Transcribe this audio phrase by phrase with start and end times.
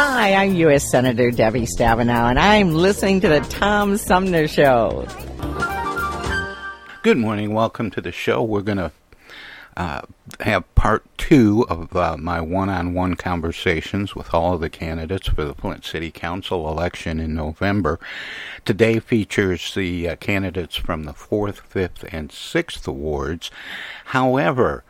[0.00, 0.88] Hi, I'm U.S.
[0.88, 5.08] Senator Debbie Stabenow, and I'm listening to the Tom Sumner Show.
[7.02, 7.52] Good morning.
[7.52, 8.40] Welcome to the show.
[8.40, 8.92] We're going to
[9.76, 10.02] uh,
[10.38, 15.26] have part two of uh, my one on one conversations with all of the candidates
[15.26, 17.98] for the Flint City Council election in November.
[18.64, 23.50] Today features the uh, candidates from the 4th, 5th, and 6th wards.
[24.04, 24.84] However,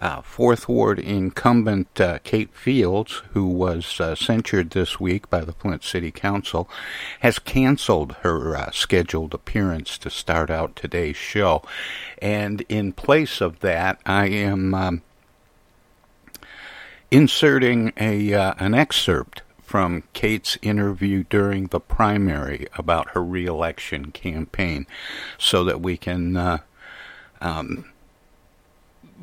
[0.00, 5.52] uh, Fourth Ward incumbent uh, Kate Fields, who was uh, censured this week by the
[5.52, 6.68] Flint City Council,
[7.20, 11.62] has canceled her uh, scheduled appearance to start out today's show.
[12.22, 15.02] And in place of that, I am um,
[17.10, 24.86] inserting a uh, an excerpt from Kate's interview during the primary about her reelection campaign
[25.38, 26.36] so that we can.
[26.36, 26.58] Uh,
[27.42, 27.89] um,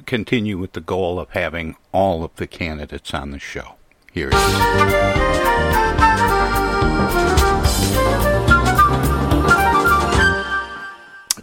[0.05, 3.75] continue with the goal of having all of the candidates on the show.
[4.11, 5.56] Here it is.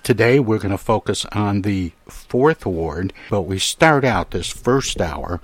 [0.04, 5.00] Today we're going to focus on the fourth ward, but we start out this first
[5.00, 5.40] hour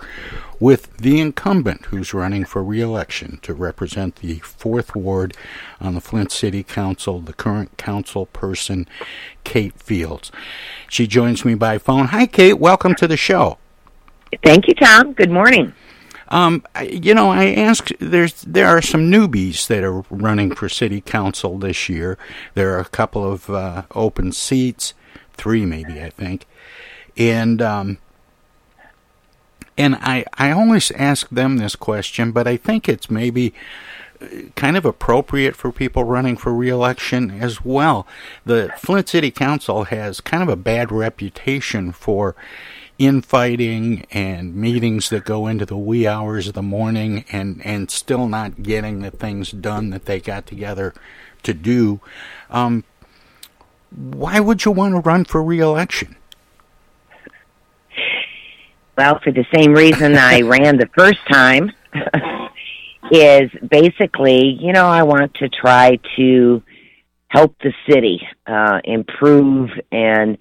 [0.60, 5.34] with the incumbent who's running for re-election to represent the fourth ward
[5.81, 8.87] on the Flint City Council, the current council person,
[9.44, 10.31] Kate Fields.
[10.91, 12.09] She joins me by phone.
[12.09, 12.59] Hi, Kate.
[12.59, 13.56] Welcome to the show.
[14.44, 15.15] Thank you, Tom.
[15.15, 15.72] Good morning.
[16.31, 17.93] Um, you know, I asked.
[17.99, 22.17] There's there are some newbies that are running for city council this year.
[22.55, 24.95] There are a couple of uh, open seats,
[25.33, 26.47] three maybe I think,
[27.17, 27.99] and um,
[29.77, 33.53] and I I always ask them this question, but I think it's maybe
[34.55, 38.07] kind of appropriate for people running for reelection as well.
[38.45, 42.37] The Flint City Council has kind of a bad reputation for
[43.01, 48.29] infighting and meetings that go into the wee hours of the morning and, and still
[48.29, 50.93] not getting the things done that they got together
[51.43, 51.99] to do.
[52.51, 52.85] Um,
[53.91, 56.15] why would you want to run for reelection?
[58.99, 61.73] Well, for the same reason I ran the first time.
[63.11, 66.63] is basically, you know, I want to try to
[67.29, 70.37] help the city uh, improve and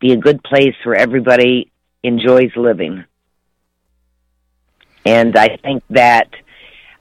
[0.00, 1.70] be a good place for everybody
[2.02, 3.04] enjoys living.
[5.04, 6.28] And I think that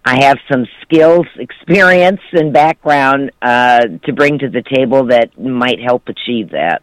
[0.05, 5.81] I have some skills, experience, and background uh, to bring to the table that might
[5.81, 6.81] help achieve that.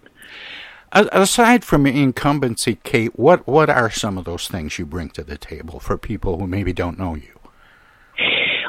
[0.93, 5.39] aside from incumbency, Kate, what what are some of those things you bring to the
[5.39, 7.35] table for people who maybe don't know you?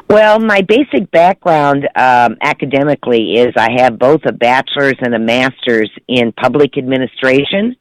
[0.08, 5.92] Well, my basic background um, academically is I have both a bachelor's and a master's
[6.08, 7.76] in public administration,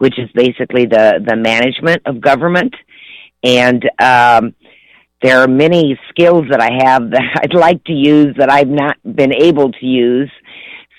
[0.00, 2.74] which is basically the the management of government,
[3.44, 4.54] and um,
[5.22, 8.96] there are many skills that I have that I'd like to use that I've not
[9.04, 10.32] been able to use.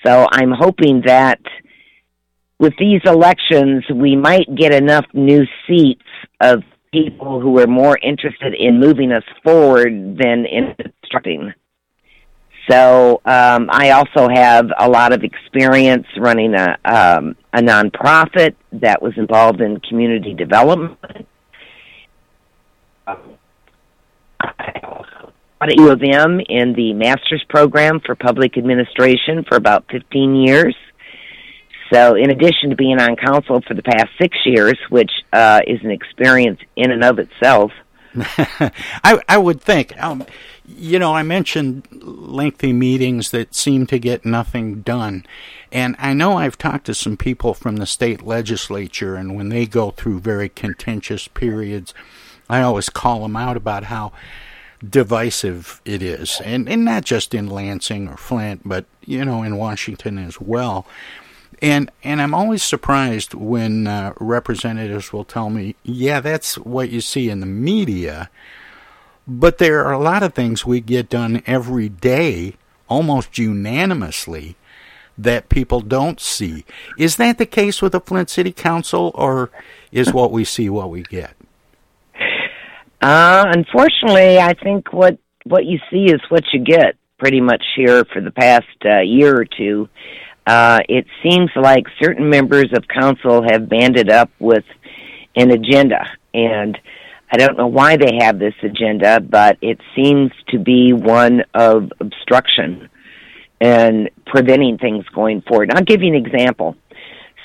[0.06, 1.40] So I'm hoping that
[2.60, 6.02] with these elections, we might get enough new seats
[6.40, 6.62] of
[6.92, 11.52] people who are more interested in moving us forward than in obstructing.
[12.70, 19.02] So um, I also have a lot of experience running a um, a nonprofit that
[19.02, 20.96] was involved in community development.
[23.06, 29.56] I also taught at U of M in the master's program for public administration for
[29.56, 30.76] about 15 years.
[31.92, 35.78] So, in addition to being on council for the past six years, which uh, is
[35.82, 37.70] an experience in and of itself,
[38.16, 40.00] I, I would think.
[40.02, 40.24] Um,
[40.64, 45.26] you know, I mentioned lengthy meetings that seem to get nothing done.
[45.70, 49.66] And I know I've talked to some people from the state legislature, and when they
[49.66, 51.94] go through very contentious periods,
[52.48, 54.12] I always call them out about how
[54.86, 56.40] divisive it is.
[56.44, 60.86] And, and not just in Lansing or Flint, but, you know, in Washington as well.
[61.62, 67.00] And and I'm always surprised when uh, representatives will tell me, "Yeah, that's what you
[67.00, 68.28] see in the media."
[69.28, 72.54] But there are a lot of things we get done every day,
[72.88, 74.56] almost unanimously,
[75.16, 76.64] that people don't see.
[76.98, 79.50] Is that the case with the Flint City Council, or
[79.92, 81.36] is what we see what we get?
[83.00, 86.96] Uh, unfortunately, I think what what you see is what you get.
[87.20, 89.88] Pretty much here for the past uh, year or two,
[90.46, 94.64] uh, it seems like certain members of council have banded up with
[95.36, 96.04] an agenda,
[96.34, 96.78] and
[97.30, 101.90] I don't know why they have this agenda, but it seems to be one of
[102.00, 102.90] obstruction
[103.60, 105.70] and preventing things going forward.
[105.72, 106.76] I'll give you an example.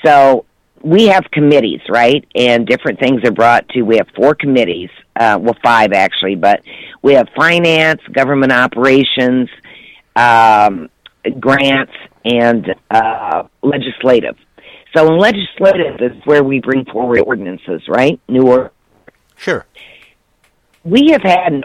[0.04, 0.44] So
[0.82, 2.24] we have committees, right?
[2.34, 3.82] And different things are brought to.
[3.82, 6.60] We have four committees, uh, well, five actually, but
[7.02, 9.48] we have finance, government operations,
[10.16, 10.90] um,
[11.40, 11.92] grants,
[12.28, 14.36] and uh, legislative.
[14.96, 18.20] So in legislative is where we bring forward ordinances, right?
[18.28, 18.72] New or
[19.36, 19.66] sure.
[20.84, 21.64] We have had.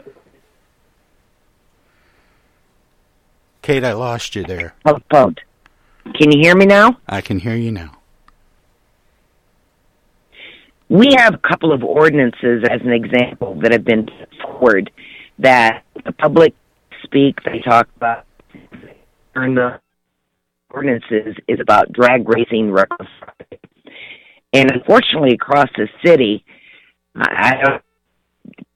[3.62, 4.76] Kate, I lost you there.
[4.84, 5.40] Postponed.
[6.04, 6.98] Can you hear me now?
[7.08, 7.98] I can hear you now.
[10.90, 14.10] We have a couple of ordinances, as an example, that have been
[14.42, 14.92] forward
[15.40, 16.54] that the public
[17.04, 17.38] speak.
[17.44, 18.26] They talk about
[19.36, 19.80] in the
[20.74, 22.74] ordinances is about drag racing
[24.54, 26.44] and unfortunately across the city
[27.16, 27.82] i don't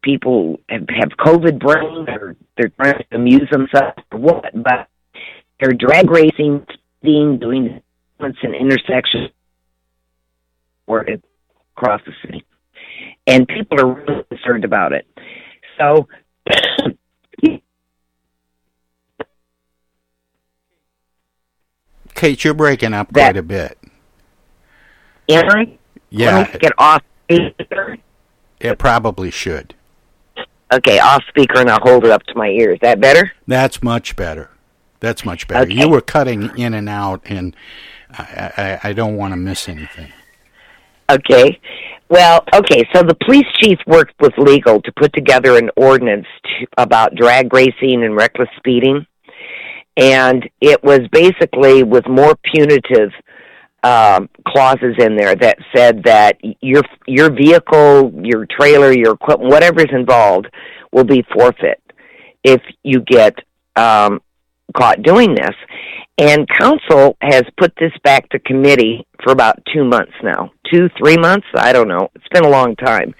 [0.03, 4.87] people have, have covid brain or they're trying to amuse themselves or what but
[5.59, 6.65] they're drag racing
[6.99, 7.81] speeding doing
[8.19, 9.29] an intersection
[10.87, 11.05] or
[11.75, 12.45] across the city.
[13.27, 15.05] And people are really concerned about it.
[15.77, 16.07] So
[22.17, 23.77] Kate, you're breaking up that, quite a bit.
[25.29, 25.77] Am I?
[26.09, 26.57] Yeah.
[26.57, 27.97] Get off speaker.
[28.59, 29.75] It probably should.
[30.73, 32.73] Okay, off speaker, and I'll hold it up to my ear.
[32.73, 33.31] Is that better?
[33.45, 34.49] That's much better.
[34.99, 35.71] That's much better.
[35.71, 35.79] Okay.
[35.79, 37.55] You were cutting in and out, and
[38.09, 40.11] I, I, I don't want to miss anything.
[41.09, 41.59] Okay.
[42.09, 46.67] Well, okay, so the police chief worked with legal to put together an ordinance to,
[46.77, 49.05] about drag racing and reckless speeding
[49.97, 53.11] and it was basically with more punitive
[53.83, 59.81] um, clauses in there that said that your your vehicle, your trailer, your equipment, whatever
[59.81, 60.47] is involved,
[60.91, 61.81] will be forfeit
[62.43, 63.35] if you get
[63.75, 64.21] um,
[64.75, 65.55] caught doing this.
[66.19, 71.17] And council has put this back to committee for about two months now, two, three
[71.17, 71.45] months.
[71.55, 72.09] I don't know.
[72.15, 73.13] It's been a long time,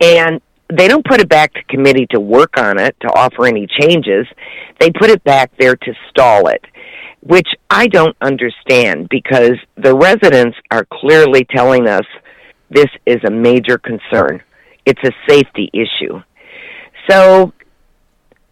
[0.00, 3.66] and they don't put it back to committee to work on it to offer any
[3.80, 4.26] changes.
[4.80, 6.64] They put it back there to stall it,
[7.20, 12.04] which I don't understand because the residents are clearly telling us
[12.70, 14.42] this is a major concern.
[14.84, 16.20] It's a safety issue.
[17.08, 17.52] So,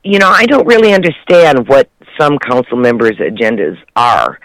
[0.04, 4.38] you know, I don't really understand what some council members' agendas are.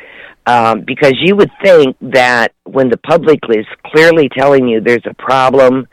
[0.48, 5.14] Um, because you would think that when the public is clearly telling you there's a
[5.14, 5.88] problem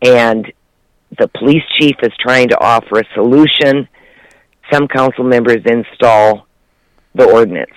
[0.00, 0.50] and
[1.18, 3.88] the police chief is trying to offer a solution.
[4.72, 6.46] Some council members install
[7.14, 7.72] the ordinance.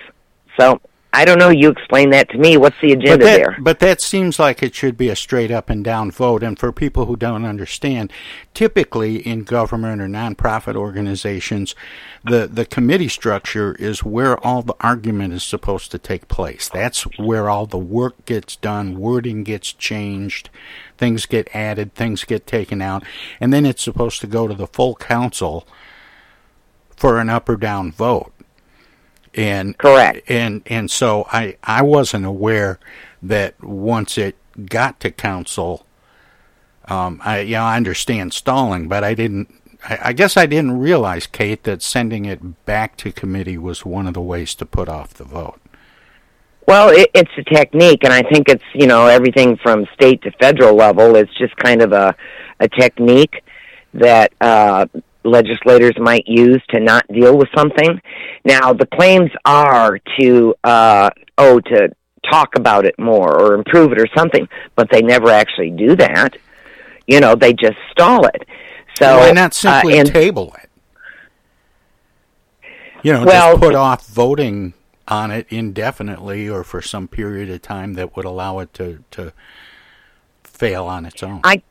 [0.58, 0.80] So
[1.14, 1.50] I don't know.
[1.50, 2.56] You explain that to me.
[2.56, 3.56] What's the agenda but that, there?
[3.60, 6.42] But that seems like it should be a straight up and down vote.
[6.42, 8.10] And for people who don't understand,
[8.54, 11.74] typically in government or nonprofit organizations,
[12.24, 16.70] the, the committee structure is where all the argument is supposed to take place.
[16.70, 20.48] That's where all the work gets done, wording gets changed,
[21.02, 23.02] things get added, things get taken out,
[23.40, 25.66] and then it's supposed to go to the full council
[26.94, 28.32] for an up or down vote.
[29.34, 30.30] And correct.
[30.30, 32.78] and and so i i wasn't aware
[33.22, 35.86] that once it got to council
[36.84, 39.48] um i you know i understand stalling but i didn't
[39.88, 44.06] I, I guess i didn't realize kate that sending it back to committee was one
[44.06, 45.61] of the ways to put off the vote
[46.66, 50.30] well it, it's a technique and i think it's you know everything from state to
[50.32, 52.14] federal level it's just kind of a
[52.60, 53.42] a technique
[53.94, 54.86] that uh
[55.24, 58.00] legislators might use to not deal with something.
[58.44, 61.94] Now, the claims are to, uh, oh, to
[62.30, 66.36] talk about it more or improve it or something, but they never actually do that.
[67.06, 68.46] You know, they just stall it.
[69.00, 70.70] So why not simply uh, and, table it?
[73.02, 74.74] You know, well, just put off voting
[75.08, 79.32] on it indefinitely or for some period of time that would allow it to to
[80.44, 81.40] fail on its own.
[81.44, 81.62] I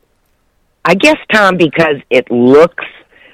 [0.84, 2.84] I guess Tom because it looks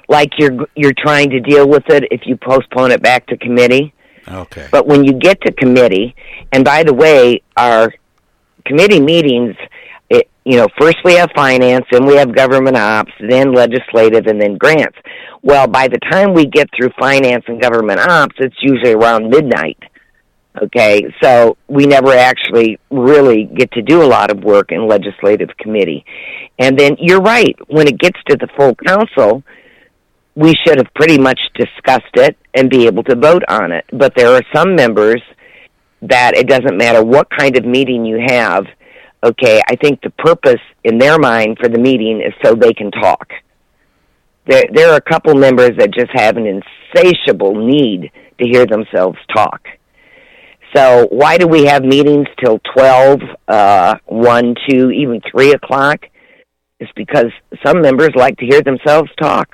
[0.07, 3.93] like you're you're trying to deal with it if you postpone it back to committee.
[4.27, 4.67] Okay.
[4.71, 6.15] But when you get to committee,
[6.51, 7.93] and by the way, our
[8.65, 9.55] committee meetings,
[10.09, 14.39] it, you know, first we have finance, then we have government ops, then legislative, and
[14.39, 14.97] then grants.
[15.41, 19.77] Well, by the time we get through finance and government ops, it's usually around midnight.
[20.57, 25.49] Okay, so we never actually really get to do a lot of work in legislative
[25.57, 26.03] committee.
[26.57, 29.43] And then you're right, when it gets to the full council,
[30.35, 33.85] we should have pretty much discussed it and be able to vote on it.
[33.93, 35.21] But there are some members
[36.01, 38.65] that it doesn't matter what kind of meeting you have.
[39.23, 42.89] Okay, I think the purpose in their mind for the meeting is so they can
[42.89, 43.29] talk.
[44.47, 49.17] There, there are a couple members that just have an insatiable need to hear themselves
[49.35, 49.61] talk.
[50.75, 56.05] So why do we have meetings till 12, uh, 1, 2, even 3 o'clock?
[56.79, 57.31] It's because
[57.65, 59.49] some members like to hear themselves talk.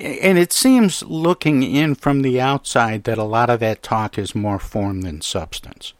[0.00, 4.34] And it seems looking in from the outside that a lot of that talk is
[4.34, 5.92] more form than substance.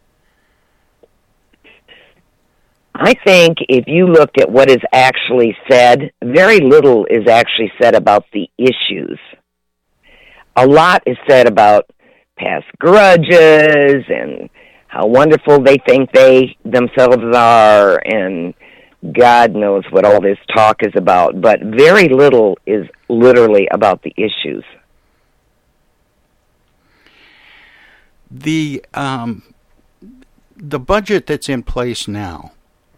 [2.95, 7.95] I think if you looked at what is actually said, very little is actually said
[7.95, 9.19] about the issues.
[10.57, 11.89] A lot is said about
[12.39, 14.49] past grudges and
[14.87, 18.55] how wonderful they think they themselves are and
[19.13, 24.13] God knows what all this talk is about, but very little is literally about the
[24.17, 24.65] issues.
[28.31, 29.55] The um,
[30.57, 32.53] the budget that's in place now,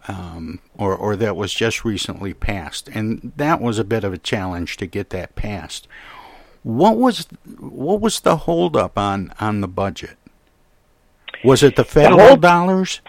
[0.09, 4.18] um, or or that was just recently passed, and that was a bit of a
[4.18, 5.87] challenge to get that passed.
[6.62, 7.26] What was
[7.58, 10.16] what was the holdup on on the budget?
[11.44, 13.00] Was it the federal the whole, dollars?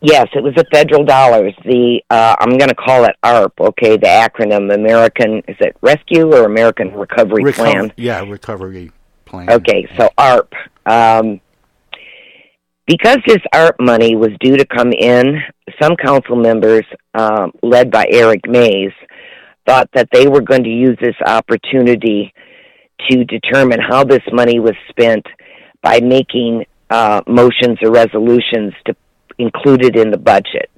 [0.00, 1.54] Yes, it was the federal dollars.
[1.64, 3.52] The uh, I'm going to call it ARP.
[3.60, 7.92] Okay, the acronym American is it Rescue or American Recovery Reco- Plan?
[7.96, 8.90] Yeah, recovery
[9.26, 9.50] plan.
[9.50, 10.52] Okay, so ARP.
[10.86, 11.40] Um,
[12.86, 15.40] because this ARP money was due to come in,
[15.80, 18.92] some council members, um, led by Eric Mays,
[19.66, 22.32] thought that they were going to use this opportunity
[23.10, 25.24] to determine how this money was spent
[25.82, 28.94] by making uh, motions or resolutions to
[29.38, 30.70] included in the budget.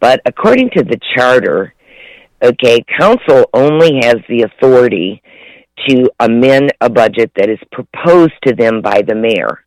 [0.00, 1.74] But according to the charter,
[2.42, 5.22] okay, council only has the authority
[5.88, 9.64] to amend a budget that is proposed to them by the mayor.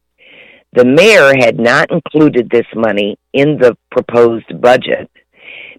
[0.74, 5.10] The mayor had not included this money in the proposed budget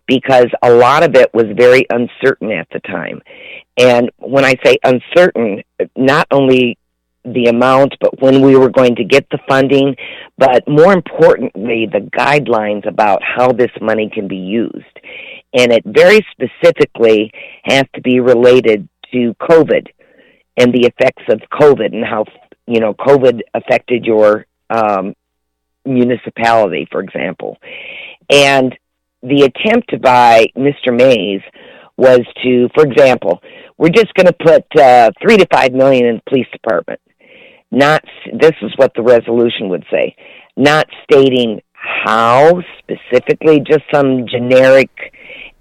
[0.07, 3.23] because a lot of it was very uncertain at the time.
[3.79, 5.63] And when I say uncertain,
[5.97, 6.79] not only
[7.25, 9.97] the amount, but when we were going to get the funding,
[10.37, 15.01] but more importantly, the guidelines about how this money can be used.
[15.55, 17.33] And it very specifically
[17.63, 19.87] has to be related to COVID
[20.57, 22.27] and the effects of COVID and how,
[22.67, 25.15] you know, COVID affected your um,
[25.85, 27.59] municipality, for example.
[28.29, 28.77] And
[29.25, 30.97] the attempt by Mr.
[30.97, 31.43] Mays
[31.97, 33.43] was to, for example,
[33.79, 37.01] we're just going to put uh, three to five million in the police department
[37.71, 40.15] not this is what the resolution would say
[40.57, 44.91] not stating how specifically just some generic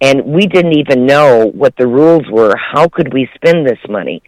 [0.01, 4.21] and we didn't even know what the rules were how could we spend this money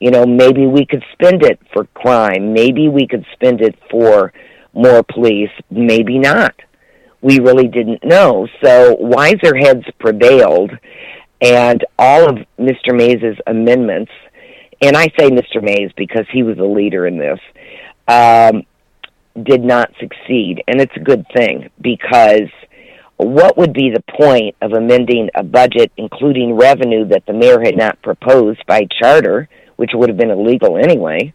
[0.00, 2.52] You know, maybe we could spend it for crime.
[2.52, 4.32] Maybe we could spend it for
[4.74, 5.50] more police.
[5.70, 6.54] Maybe not.
[7.24, 8.46] We really didn't know.
[8.62, 10.72] So wiser heads prevailed,
[11.40, 12.94] and all of Mr.
[12.94, 14.12] Mays's amendments,
[14.82, 15.62] and I say Mr.
[15.62, 17.40] Mays because he was a leader in this,
[18.08, 18.64] um,
[19.42, 20.62] did not succeed.
[20.68, 22.50] And it's a good thing because
[23.16, 27.78] what would be the point of amending a budget including revenue that the mayor had
[27.78, 31.32] not proposed by charter, which would have been illegal anyway,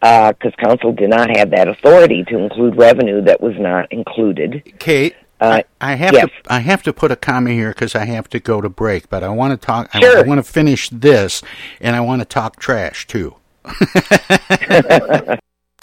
[0.00, 4.62] because uh, council did not have that authority to include revenue that was not included.
[4.78, 6.28] Kate, uh, I, I, have yes.
[6.44, 9.08] to I have to put a comma here because I have to go to break,
[9.08, 9.92] but I want to talk.
[9.92, 10.18] Sure.
[10.18, 11.42] I, I want to finish this,
[11.80, 13.36] and I want to talk trash too.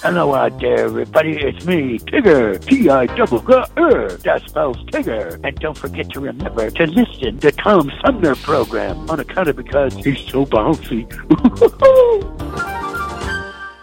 [0.03, 1.37] Hello out there, everybody.
[1.37, 2.59] It's me, Tigger.
[2.65, 4.09] T-I double G R.
[4.09, 5.39] That spells Tigger.
[5.45, 9.93] And don't forget to remember to listen to Tom Sumner program on account of because
[9.95, 11.07] he's so bouncy.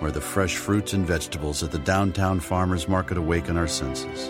[0.00, 4.28] where the fresh fruits and vegetables at the downtown farmers market awaken our senses,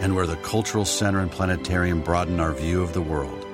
[0.00, 3.46] and where the cultural center and planetarium broaden our view of the world.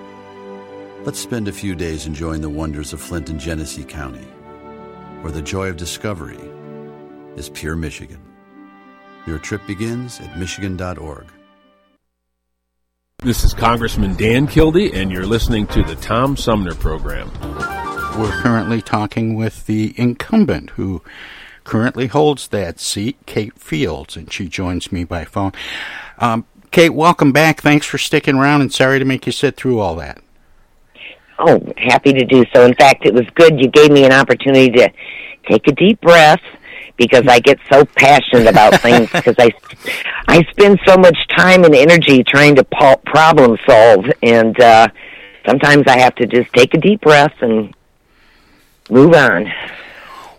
[1.04, 4.26] Let's spend a few days enjoying the wonders of Flint and Genesee County,
[5.20, 6.40] where the joy of discovery
[7.36, 8.20] is pure Michigan.
[9.26, 11.26] Your trip begins at Michigan.org.
[13.18, 17.30] This is Congressman Dan Kildee, and you're listening to the Tom Sumner Program.
[18.18, 21.02] We're currently talking with the incumbent who
[21.64, 25.52] currently holds that seat, Kate Fields, and she joins me by phone.
[26.18, 27.60] Um, Kate, welcome back.
[27.60, 30.22] Thanks for sticking around, and sorry to make you sit through all that.
[31.38, 32.64] Oh, happy to do so.
[32.64, 34.90] In fact, it was good you gave me an opportunity to
[35.46, 36.40] take a deep breath
[36.96, 39.50] because I get so passionate about things because I
[40.28, 42.64] I spend so much time and energy trying to
[43.04, 44.88] problem solve and uh
[45.46, 47.74] sometimes I have to just take a deep breath and
[48.90, 49.52] move on.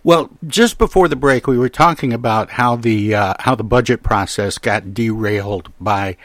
[0.04, 4.04] Well, just before the break, we were talking about how the uh, how the budget
[4.04, 6.16] process got derailed by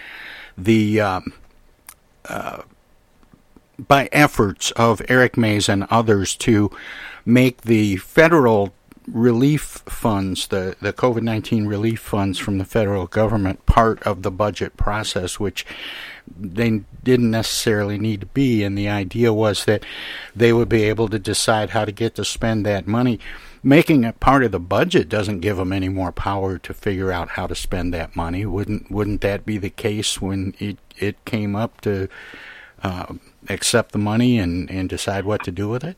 [0.56, 1.32] the um,
[2.24, 2.62] uh,
[3.78, 6.70] by efforts of Eric Mays and others to
[7.24, 8.72] make the federal
[9.06, 14.30] relief funds, the, the COVID 19 relief funds from the federal government, part of the
[14.30, 15.66] budget process, which
[16.26, 18.62] they didn't necessarily need to be.
[18.62, 19.84] And the idea was that
[20.34, 23.18] they would be able to decide how to get to spend that money.
[23.62, 27.30] Making it part of the budget doesn't give them any more power to figure out
[27.30, 28.44] how to spend that money.
[28.44, 32.08] Wouldn't wouldn't that be the case when it it came up to
[32.82, 33.14] uh,
[33.48, 35.96] accept the money and, and decide what to do with it?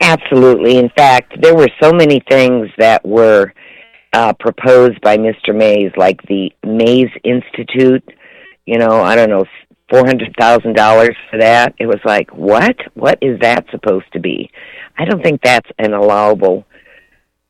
[0.00, 0.78] Absolutely.
[0.78, 3.52] In fact, there were so many things that were
[4.12, 5.56] uh, proposed by Mr.
[5.56, 8.06] Mays, like the Mays Institute.
[8.66, 9.44] You know, I don't know,
[9.90, 11.74] four hundred thousand dollars for that.
[11.78, 12.76] It was like, what?
[12.94, 14.50] What is that supposed to be?
[14.98, 16.64] I don't think that's an allowable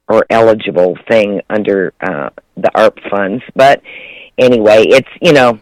[0.08, 3.42] or eligible thing under uh, the ARP funds.
[3.54, 3.82] But
[4.38, 5.58] anyway, it's you know,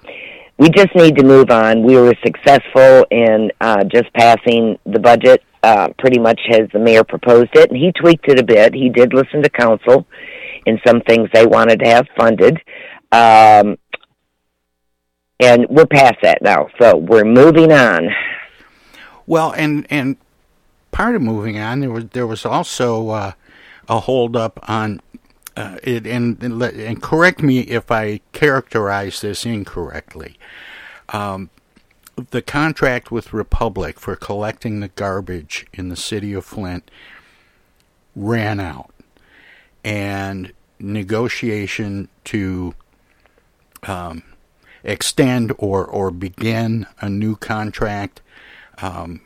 [0.58, 1.82] we just need to move on.
[1.82, 7.04] We were successful in uh, just passing the budget uh, pretty much as the mayor
[7.04, 8.74] proposed it, and he tweaked it a bit.
[8.74, 10.06] He did listen to council
[10.66, 12.58] in some things they wanted to have funded.
[13.12, 13.76] Um,
[15.40, 18.11] and we're past that now, so we're moving on.
[19.26, 20.16] Well, and and
[20.90, 23.33] part of moving on, there was there was also uh,
[23.88, 25.00] a hold up on
[25.57, 30.38] uh, it, and, and, and correct me if I characterize this incorrectly.
[31.09, 31.50] Um,
[32.31, 36.90] the contract with Republic for collecting the garbage in the city of Flint
[38.14, 38.92] ran out,
[39.85, 42.74] and negotiation to
[43.85, 44.22] um,
[44.85, 48.21] extend or or begin a new contract
[48.79, 49.21] um,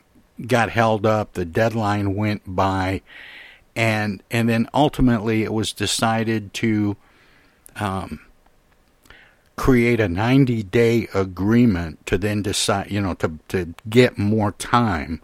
[0.47, 1.33] got held up.
[1.33, 3.01] The deadline went by,
[3.75, 6.97] and and then ultimately it was decided to
[7.77, 8.19] um,
[9.55, 15.21] create a 90 day agreement to then decide, you know, to, to get more time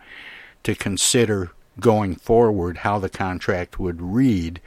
[0.63, 4.61] to consider going forward how the contract would read.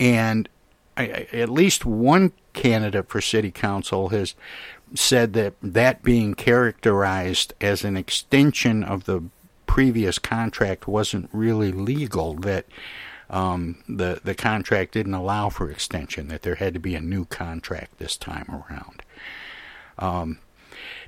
[0.00, 0.48] And
[0.96, 4.34] I, at least one candidate for city council has
[4.94, 9.22] said that that being characterized as an extension of the
[9.66, 12.64] previous contract wasn't really legal, that
[13.28, 17.24] um, the the contract didn't allow for extension; that there had to be a new
[17.24, 19.02] contract this time around.
[19.98, 20.38] Um,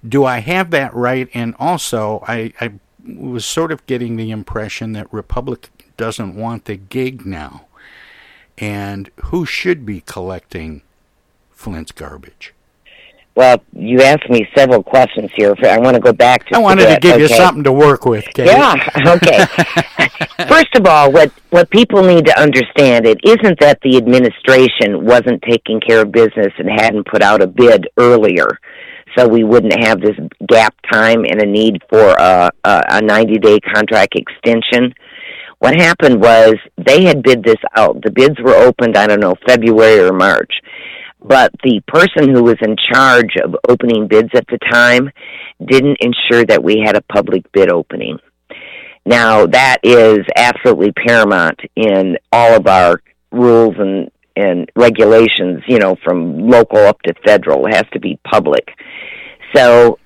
[0.07, 1.29] do I have that right?
[1.35, 2.73] And also, I, I
[3.07, 7.67] was sort of getting the impression that Republic doesn't want the gig now,
[8.59, 10.83] and who should be collecting
[11.57, 12.55] Flint's garbage?
[13.35, 15.55] Well, you asked me several questions here.
[15.63, 16.57] I want to go back to.
[16.57, 17.23] I wanted to give okay.
[17.23, 18.25] you something to work with.
[18.33, 18.47] Kate.
[18.47, 18.75] Yeah.
[19.07, 19.45] Okay.
[20.49, 25.43] First of all, what what people need to understand it isn't that the administration wasn't
[25.43, 28.59] taking care of business and hadn't put out a bid earlier,
[29.17, 30.17] so we wouldn't have this
[30.49, 34.95] gap time and a need for a a 90 day contract extension.
[35.59, 38.01] What happened was they had bid this out.
[38.03, 40.53] The bids were opened, I don't know, February or March
[41.23, 45.11] but the person who was in charge of opening bids at the time
[45.65, 48.19] didn't ensure that we had a public bid opening.
[49.05, 53.01] Now, that is absolutely paramount in all of our
[53.31, 57.67] rules and, and regulations, you know, from local up to federal.
[57.67, 58.69] It has to be public.
[59.55, 59.99] So,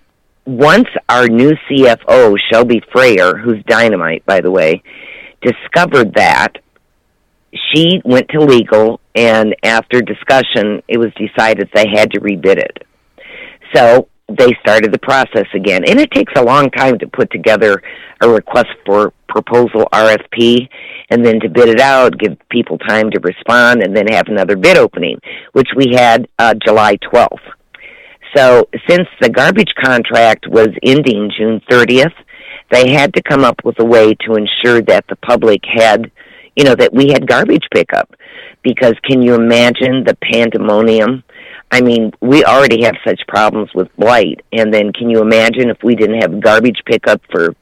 [0.47, 4.83] once our new CFO, Shelby Freyer, who's dynamite, by the way,
[5.43, 6.57] discovered that,
[7.73, 12.87] she went to legal, and after discussion, it was decided they had to rebid it.
[13.75, 17.83] So they started the process again, and it takes a long time to put together
[18.21, 20.69] a request for proposal RFP,
[21.11, 24.57] and then to bid it out, give people time to respond, and then have another
[24.57, 25.19] bid opening,
[25.53, 27.39] which we had uh, July 12th.
[28.37, 32.15] So since the garbage contract was ending June 30th,
[32.71, 36.13] they had to come up with a way to ensure that the public had
[36.57, 38.11] you know, that we had garbage pickup.
[38.63, 41.25] Because can you imagine the pandemonium
[41.71, 45.83] I mean, we already have such problems with blight, and then can you imagine if
[45.83, 47.55] we didn't have garbage pickup for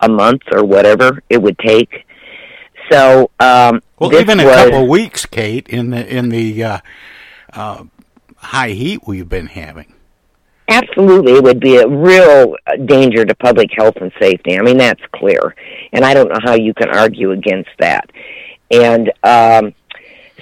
[0.00, 2.06] a month or whatever it would take?
[2.90, 6.78] So, um, well, even a was, couple of weeks, Kate, in the in the uh,
[7.52, 7.84] uh,
[8.36, 9.92] high heat we've been having.
[10.66, 12.54] Absolutely, it would be a real
[12.86, 14.58] danger to public health and safety.
[14.58, 15.54] I mean, that's clear,
[15.92, 18.10] and I don't know how you can argue against that.
[18.70, 19.74] And um,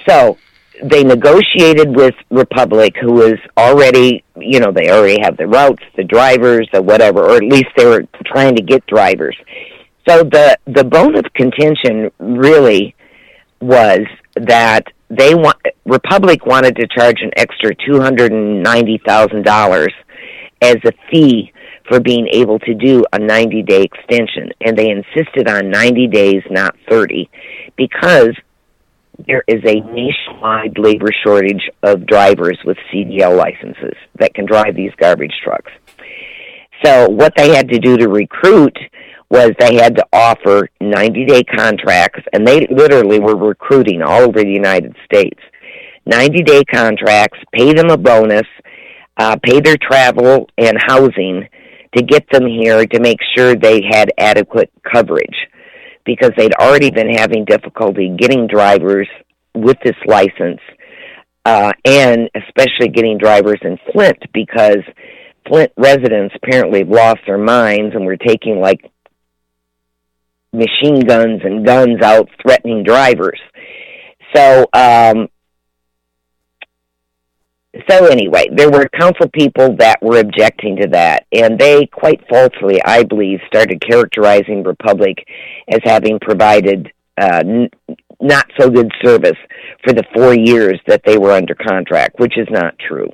[0.09, 0.38] so
[0.83, 6.05] they negotiated with Republic, who was already, you know, they already have the routes, the
[6.05, 9.37] drivers, the whatever, or at least they were trying to get drivers.
[10.09, 12.94] So the the bone of contention really
[13.61, 14.01] was
[14.37, 19.92] that they want Republic wanted to charge an extra two hundred and ninety thousand dollars
[20.62, 21.53] as a fee
[21.88, 26.42] for being able to do a 90 day extension and they insisted on 90 days
[26.51, 27.31] not 30
[27.77, 28.35] because
[29.26, 34.92] there is a nationwide labor shortage of drivers with CDL licenses that can drive these
[34.96, 35.72] garbage trucks.
[36.85, 38.78] So what they had to do to recruit
[39.31, 44.40] was they had to offer 90 day contracts and they literally were recruiting all over
[44.40, 45.40] the United States.
[46.07, 48.46] 90 day contracts, pay them a bonus,
[49.18, 51.48] uh, pay their travel and housing
[51.96, 55.37] to get them here to make sure they had adequate coverage
[56.09, 59.07] because they'd already been having difficulty getting drivers
[59.55, 60.61] with this license
[61.44, 64.79] uh, and especially getting drivers in Flint because
[65.47, 68.81] Flint residents apparently have lost their minds and were taking like
[70.55, 73.38] machine guns and guns out threatening drivers.
[74.35, 75.29] So um,
[77.88, 82.82] so anyway, there were council people that were objecting to that, and they quite falsely,
[82.84, 85.26] I believe, started characterizing Republic
[85.68, 87.70] as having provided uh, n-
[88.20, 89.36] not so good service
[89.84, 93.08] for the four years that they were under contract, which is not true.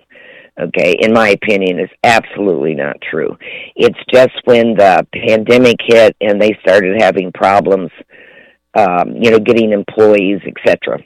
[0.60, 3.36] Okay, in my opinion, is absolutely not true.
[3.74, 7.90] It's just when the pandemic hit and they started having problems,
[8.78, 11.00] um, you know, getting employees, etc.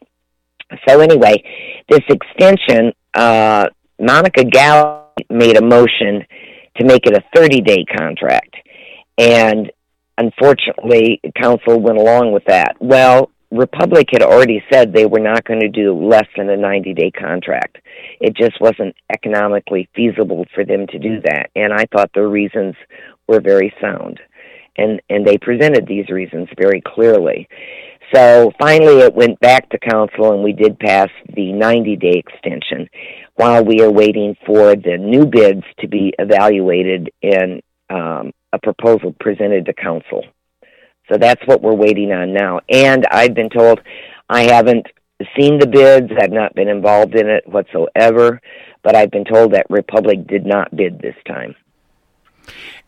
[0.86, 1.42] So anyway,
[1.88, 3.68] this extension uh,
[4.00, 6.24] Monica Galloway made a motion
[6.76, 8.54] to make it a 30 day contract.
[9.18, 9.72] And
[10.16, 12.76] unfortunately, council went along with that.
[12.80, 16.94] Well, Republic had already said they were not going to do less than a 90
[16.94, 17.78] day contract.
[18.20, 21.50] It just wasn't economically feasible for them to do that.
[21.56, 22.74] And I thought the reasons
[23.26, 24.20] were very sound.
[24.76, 27.48] And, and they presented these reasons very clearly.
[28.14, 32.88] So finally, it went back to council, and we did pass the 90 day extension
[33.34, 39.14] while we are waiting for the new bids to be evaluated and um, a proposal
[39.20, 40.24] presented to council.
[41.10, 42.60] So that's what we're waiting on now.
[42.68, 43.80] And I've been told
[44.28, 44.86] I haven't
[45.36, 48.40] seen the bids, I've not been involved in it whatsoever,
[48.82, 51.54] but I've been told that Republic did not bid this time.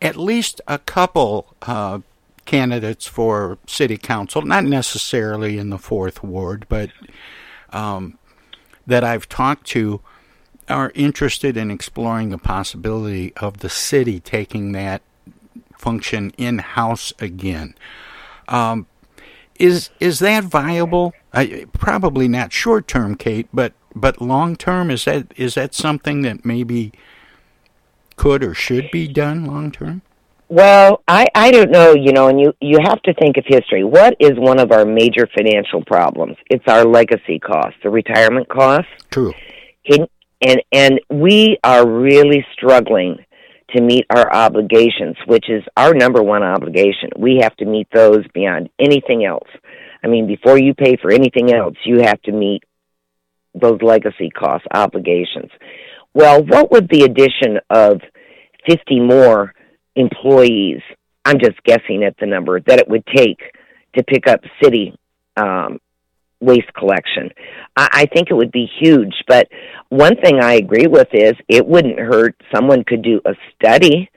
[0.00, 2.00] At least a couple uh,
[2.44, 6.90] candidates for city council, not necessarily in the fourth ward, but
[7.70, 8.18] um,
[8.86, 10.00] that I've talked to
[10.68, 15.02] are interested in exploring the possibility of the city taking that
[15.76, 17.74] function in house again.
[18.48, 18.86] Um,
[19.58, 21.12] is is that viable?
[21.32, 26.22] I, probably not short term, Kate, but but long term is that is that something
[26.22, 26.92] that maybe
[28.16, 30.02] could or should be done long term?
[30.50, 33.84] Well, I I don't know, you know, and you you have to think of history.
[33.84, 36.36] What is one of our major financial problems?
[36.50, 38.90] It's our legacy costs, the retirement costs.
[39.12, 39.32] True.
[39.88, 40.08] Can,
[40.40, 43.18] and and we are really struggling
[43.76, 47.10] to meet our obligations, which is our number one obligation.
[47.16, 49.48] We have to meet those beyond anything else.
[50.02, 52.64] I mean, before you pay for anything else, you have to meet
[53.54, 55.52] those legacy cost obligations.
[56.12, 58.00] Well, what would the addition of
[58.68, 59.54] 50 more
[60.00, 60.80] employees,
[61.24, 63.40] I'm just guessing at the number, that it would take
[63.94, 64.86] to pick up city
[65.36, 65.78] um,
[66.40, 67.30] waste collection.
[67.76, 69.14] I, I think it would be huge.
[69.28, 69.48] But
[69.88, 72.34] one thing I agree with is it wouldn't hurt.
[72.54, 74.10] Someone could do a study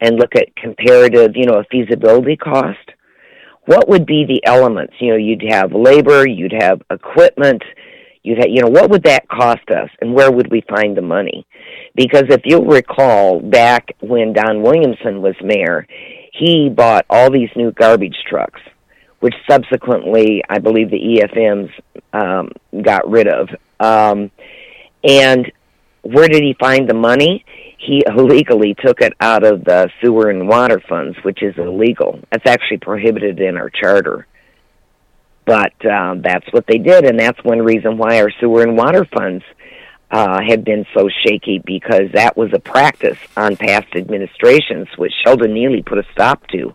[0.00, 2.86] and look at comparative, you know, a feasibility cost.
[3.66, 4.94] What would be the elements?
[5.00, 7.62] You know, you'd have labor, you'd have equipment,
[8.22, 11.02] you'd have, you know, what would that cost us and where would we find the
[11.02, 11.46] money?
[11.94, 15.86] Because if you'll recall, back when Don Williamson was mayor,
[16.32, 18.60] he bought all these new garbage trucks,
[19.20, 21.70] which subsequently, I believe, the EFMs
[22.12, 23.48] um, got rid of.
[23.80, 24.30] Um,
[25.02, 25.50] and
[26.02, 27.44] where did he find the money?
[27.78, 32.20] He illegally took it out of the sewer and water funds, which is illegal.
[32.30, 34.26] That's actually prohibited in our charter.
[35.44, 39.06] But um, that's what they did, and that's one reason why our sewer and water
[39.06, 39.42] funds
[40.10, 45.52] uh, have been so shaky because that was a practice on past administrations, which Sheldon
[45.52, 46.74] Neeley put a stop to.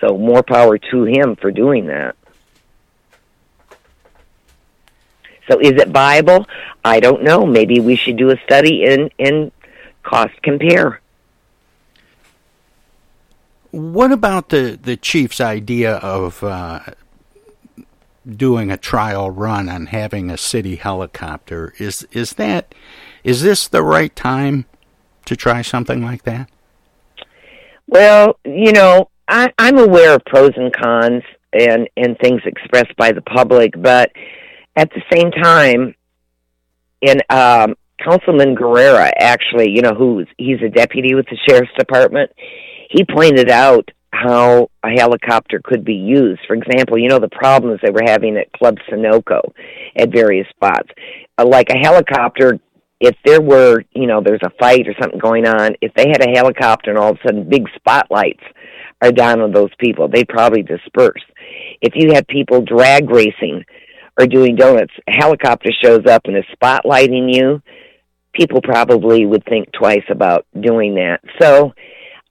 [0.00, 2.16] So more power to him for doing that.
[5.50, 6.46] So is it viable?
[6.84, 7.46] I don't know.
[7.46, 9.52] Maybe we should do a study and and
[10.02, 11.00] cost compare.
[13.70, 16.80] What about the the chief's idea of uh,
[18.26, 21.74] doing a trial run on having a city helicopter?
[21.78, 22.74] Is is that
[23.24, 24.66] is this the right time
[25.26, 26.48] to try something like that?
[27.86, 33.12] Well, you know, I, I'm aware of pros and cons and and things expressed by
[33.12, 34.12] the public, but
[34.76, 35.94] at the same time,
[37.00, 42.30] in um, Councilman Guerra, actually, you know, who's he's a deputy with the sheriff's department.
[42.90, 46.40] He pointed out how a helicopter could be used.
[46.46, 49.40] For example, you know the problems they were having at Club Sunoco
[49.96, 50.88] at various spots.
[51.38, 52.58] Uh, like a helicopter,
[53.00, 56.22] if there were, you know, there's a fight or something going on, if they had
[56.22, 58.42] a helicopter and all of a sudden big spotlights
[59.02, 61.22] are down on those people, they'd probably disperse.
[61.82, 63.64] If you have people drag racing
[64.18, 67.60] or doing donuts, a helicopter shows up and is spotlighting you,
[68.32, 71.20] people probably would think twice about doing that.
[71.40, 71.72] So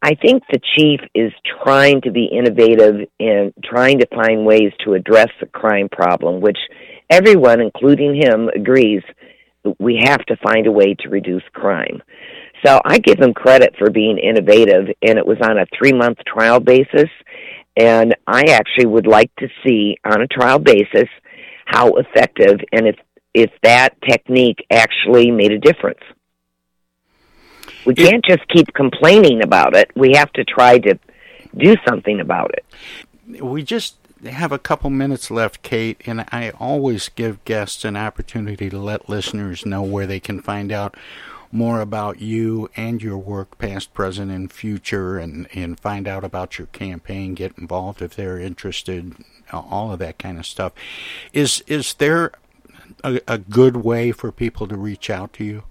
[0.06, 1.32] I think the chief is
[1.64, 6.60] trying to be innovative and trying to find ways to address the crime problem, which
[7.10, 9.02] everyone, including him, agrees
[9.80, 12.04] we have to find a way to reduce crime.
[12.64, 16.20] So I give him credit for being innovative, and it was on a three month
[16.28, 17.10] trial basis.
[17.76, 21.10] And I actually would like to see on a trial basis
[21.66, 22.96] how effective and if
[23.34, 26.00] if that technique actually made a difference.
[27.86, 29.92] We can't just keep complaining about it.
[29.96, 30.98] We have to try to
[31.56, 33.44] do something about it.
[33.44, 33.96] We just
[34.26, 39.10] have a couple minutes left, Kate, and I always give guests an opportunity to let
[39.10, 40.96] listeners know where they can find out
[41.52, 46.58] more about you and your work, past, present, and future, and, and find out about
[46.58, 49.16] your campaign, get involved if they're interested,
[49.54, 50.74] all of that kind of stuff.
[51.34, 52.34] Is is there
[53.04, 55.64] a, a good way for people to reach out to you?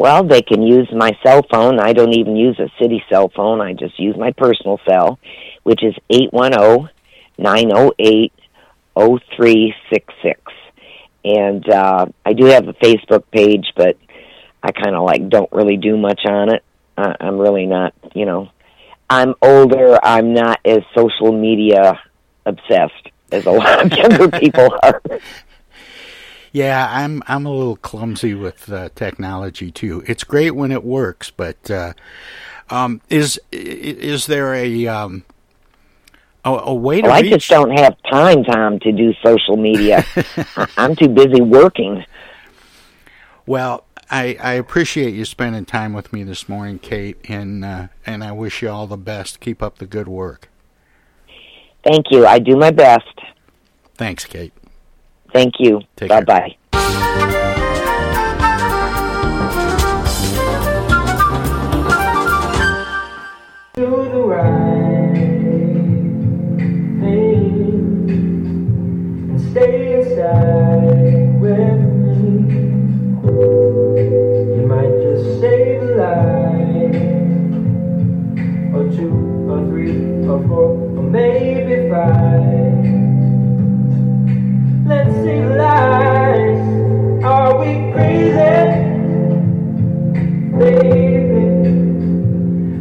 [0.00, 1.78] Well, they can use my cell phone.
[1.78, 3.60] I don't even use a city cell phone.
[3.60, 5.18] I just use my personal cell,
[5.62, 6.88] which is eight one zero
[7.36, 8.32] nine zero eight
[8.98, 10.40] zero three six six.
[11.22, 13.98] And uh, I do have a Facebook page, but
[14.62, 16.64] I kind of like don't really do much on it.
[16.96, 18.48] Uh, I'm really not, you know,
[19.10, 19.98] I'm older.
[20.02, 22.00] I'm not as social media
[22.46, 25.02] obsessed as a lot of younger people are.
[26.52, 30.02] Yeah, I'm I'm a little clumsy with uh, technology too.
[30.06, 31.92] It's great when it works, but uh,
[32.70, 35.24] um, is is there a um,
[36.44, 37.08] a, a way to?
[37.08, 37.32] Well, reach...
[37.32, 40.04] I just don't have time, Tom, to do social media.
[40.76, 42.04] I'm too busy working.
[43.46, 48.24] Well, I, I appreciate you spending time with me this morning, Kate, and uh, and
[48.24, 49.38] I wish you all the best.
[49.40, 50.48] Keep up the good work.
[51.84, 52.26] Thank you.
[52.26, 53.06] I do my best.
[53.94, 54.52] Thanks, Kate.
[55.32, 55.82] Thank you.
[56.08, 56.24] Bye
[56.72, 57.36] bye.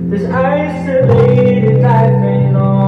[0.10, 2.79] This isolated life ain't all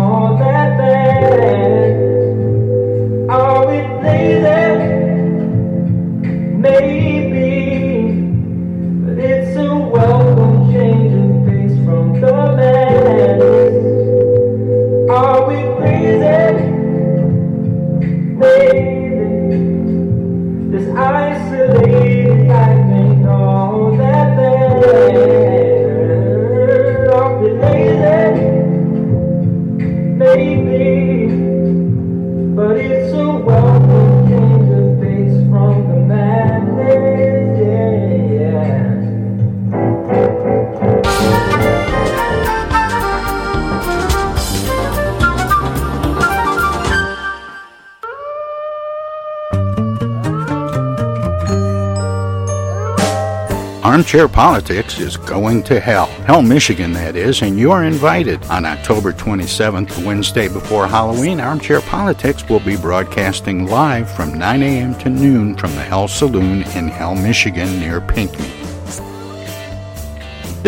[54.11, 56.07] Armchair Politics is going to hell.
[56.27, 58.43] Hell, Michigan, that is, and you're invited.
[58.47, 64.95] On October 27th, Wednesday before Halloween, Armchair Politics will be broadcasting live from 9 a.m.
[64.95, 68.60] to noon from the Hell Saloon in Hell, Michigan, near Pinckney.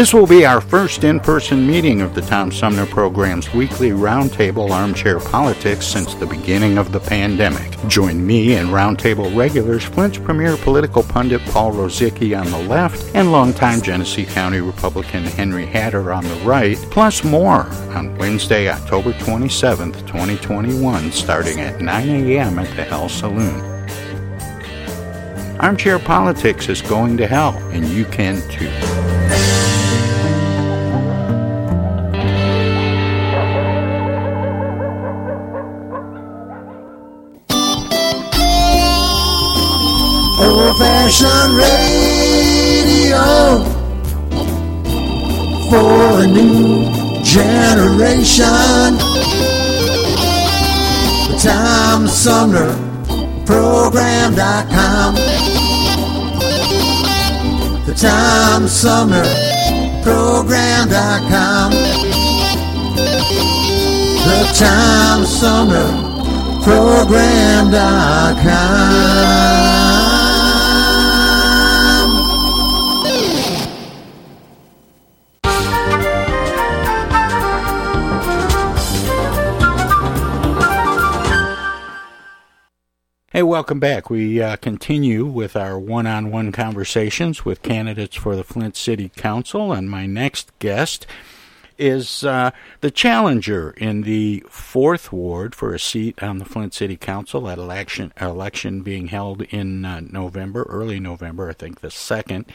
[0.04, 4.70] This will be our first in person meeting of the Tom Sumner program's weekly Roundtable
[4.70, 7.72] Armchair Politics since the beginning of the pandemic.
[7.88, 13.32] Join me and Roundtable regulars Flint's premier political pundit Paul Rozycki on the left and
[13.32, 17.62] longtime Genesee County Republican Henry Hatter on the right, plus more
[17.96, 22.60] on Wednesday, October 27th, 2021, starting at 9 a.m.
[22.60, 23.58] at the Hell Saloon.
[25.62, 29.23] Armchair Politics is going to hell, and you can too.
[41.04, 43.20] Fashioned radio
[45.70, 46.88] for a new
[47.22, 48.96] generation.
[51.28, 52.72] The Tom Sumner
[53.46, 55.16] Program.com.
[57.86, 59.28] The Tom Sumner
[60.04, 61.72] Program.com.
[64.24, 65.90] The Tom Sumner
[66.64, 67.74] Program.com.
[83.44, 84.10] Hey, welcome back.
[84.10, 89.10] We uh, continue with our one on one conversations with candidates for the Flint City
[89.10, 91.06] Council, and my next guest
[91.78, 96.96] is uh, the challenger in the fourth ward for a seat on the Flint City
[96.96, 97.42] Council.
[97.42, 102.46] That election election being held in uh, November, early November, I think the second.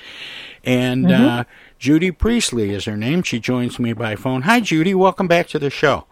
[0.65, 1.41] And Mhm.
[1.41, 1.45] uh,
[1.79, 3.23] Judy Priestley is her name.
[3.23, 4.41] She joins me by phone.
[4.43, 4.95] Hi, Judy.
[4.95, 6.07] Welcome back to the show.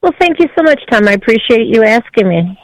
[0.00, 1.06] Well, thank you so much, Tom.
[1.06, 2.58] I appreciate you asking me.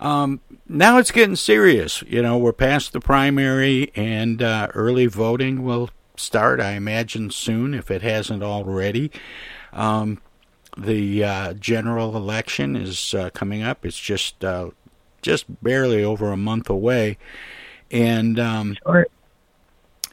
[0.00, 2.02] Um, now it's getting serious.
[2.02, 7.74] You know, we're past the primary, and uh, early voting will start, I imagine, soon,
[7.74, 9.10] if it hasn't already.
[9.72, 10.20] Um,
[10.76, 13.84] the uh, general election is uh, coming up.
[13.84, 14.70] It's just uh,
[15.22, 17.18] just barely over a month away,
[17.90, 18.76] and um,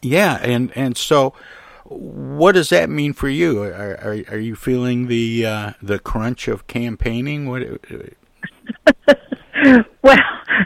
[0.02, 1.34] yeah, and and so.
[1.88, 3.62] What does that mean for you?
[3.62, 7.48] Are are, are you feeling the uh, the crunch of campaigning?
[7.48, 7.62] What
[10.02, 10.18] Well,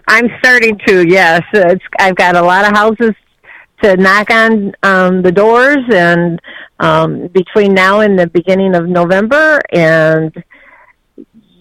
[0.08, 1.08] I'm starting to.
[1.08, 1.84] Yes, it's.
[2.00, 3.16] I've got a lot of houses
[3.82, 6.40] to knock on um, the doors, and
[6.80, 10.34] um, between now and the beginning of November, and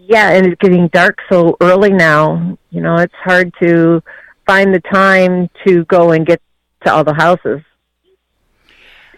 [0.09, 2.59] yeah, and it's getting dark so early now.
[2.71, 4.03] You know, it's hard to
[4.47, 6.41] find the time to go and get
[6.85, 7.61] to all the houses.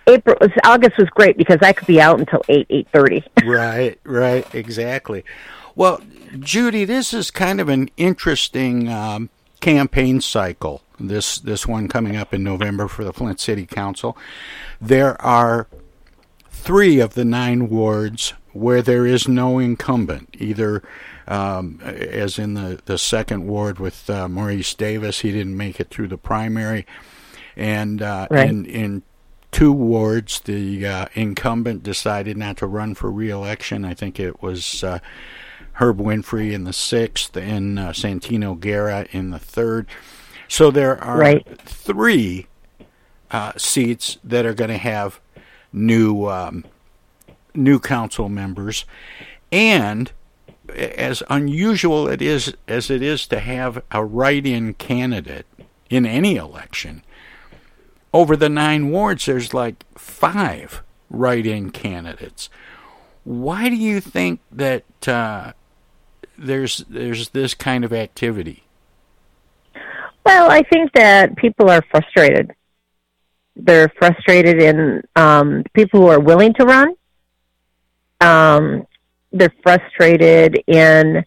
[0.07, 3.23] April, August was great because I could be out until eight, eight thirty.
[3.45, 5.25] right, right, exactly.
[5.77, 6.01] Well,
[6.39, 10.83] Judy, this is kind of an interesting um, campaign cycle.
[10.99, 14.16] This this one coming up in November for the Flint City Council.
[14.81, 15.66] There are
[16.51, 20.83] three of the nine wards where there is no incumbent, either
[21.26, 25.89] um, as in the, the second ward with uh, Maurice Davis, he didn't make it
[25.89, 26.85] through the primary,
[27.57, 28.49] and uh, Right.
[28.49, 29.03] in in
[29.53, 33.85] two wards, the uh, incumbent decided not to run for reelection.
[33.85, 34.99] I think it was uh,
[35.75, 39.87] Herb Winfrey in the sixth and uh, Santino Guerra in the third.
[40.49, 41.47] So there are Right.
[41.61, 42.47] three
[43.31, 45.21] uh, seats that are going to have
[45.73, 46.64] new um,
[47.55, 48.85] new council members,
[49.53, 50.11] and
[50.75, 55.47] as unusual it is as it is to have a write-in candidate
[55.89, 57.03] in any election,
[58.12, 62.49] over the nine wards there's like five write-in candidates.
[63.25, 65.53] Why do you think that uh,
[66.41, 68.64] there's there's this kind of activity?
[70.24, 72.53] Well, I think that people are frustrated.
[73.57, 76.95] They're frustrated in um, people who are willing to run.
[78.20, 78.86] Um,
[79.32, 81.24] they're frustrated in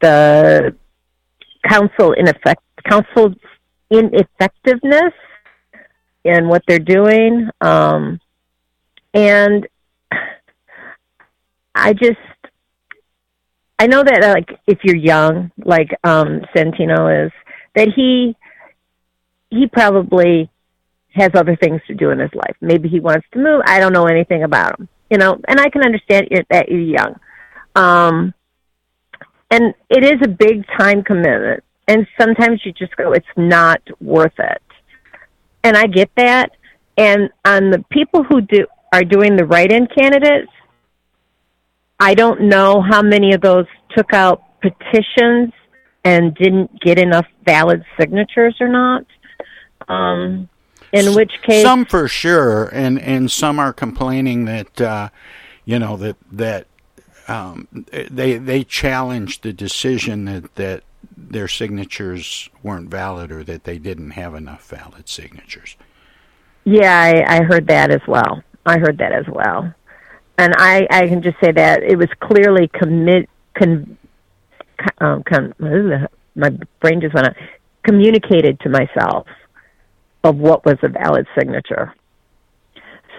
[0.00, 0.74] the
[1.68, 3.34] council ineffect council
[3.90, 5.12] ineffectiveness
[6.24, 7.48] in what they're doing.
[7.60, 8.20] Um,
[9.14, 9.66] and
[11.74, 12.18] I just
[13.78, 17.32] I know that uh, like if you're young, like um Santino is,
[17.74, 18.36] that he
[19.50, 20.50] he probably
[21.14, 22.56] has other things to do in his life.
[22.60, 23.62] Maybe he wants to move.
[23.66, 25.40] I don't know anything about him, you know.
[25.48, 27.18] And I can understand that you're young,
[27.76, 28.34] um,
[29.50, 31.64] and it is a big time commitment.
[31.86, 34.62] And sometimes you just go, it's not worth it.
[35.64, 36.50] And I get that.
[36.98, 40.50] And on the people who do are doing the write-in candidates,
[42.00, 45.52] I don't know how many of those took out petitions
[46.04, 49.04] and didn't get enough valid signatures or not.
[49.88, 50.48] Um,
[50.92, 55.08] in which case, some for sure, and and some are complaining that uh,
[55.64, 56.66] you know that that
[57.26, 57.68] um,
[58.10, 60.84] they they challenged the decision that that
[61.16, 65.76] their signatures weren't valid or that they didn't have enough valid signatures.
[66.64, 68.42] Yeah, I, I heard that as well.
[68.64, 69.72] I heard that as well,
[70.38, 73.28] and I I can just say that it was clearly commit
[73.58, 73.98] con,
[74.98, 75.52] um, con,
[76.34, 77.36] my brain just went out,
[77.82, 79.26] communicated to myself
[80.22, 81.92] of what was a valid signature.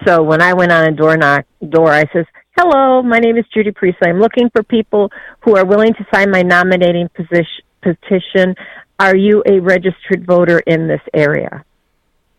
[0.06, 2.24] So when I went on a door knock door, I says,
[2.56, 4.08] "Hello, my name is Judy Priestley.
[4.08, 8.54] I'm looking for people who are willing to sign my nominating position, petition.
[8.98, 11.64] Are you a registered voter in this area,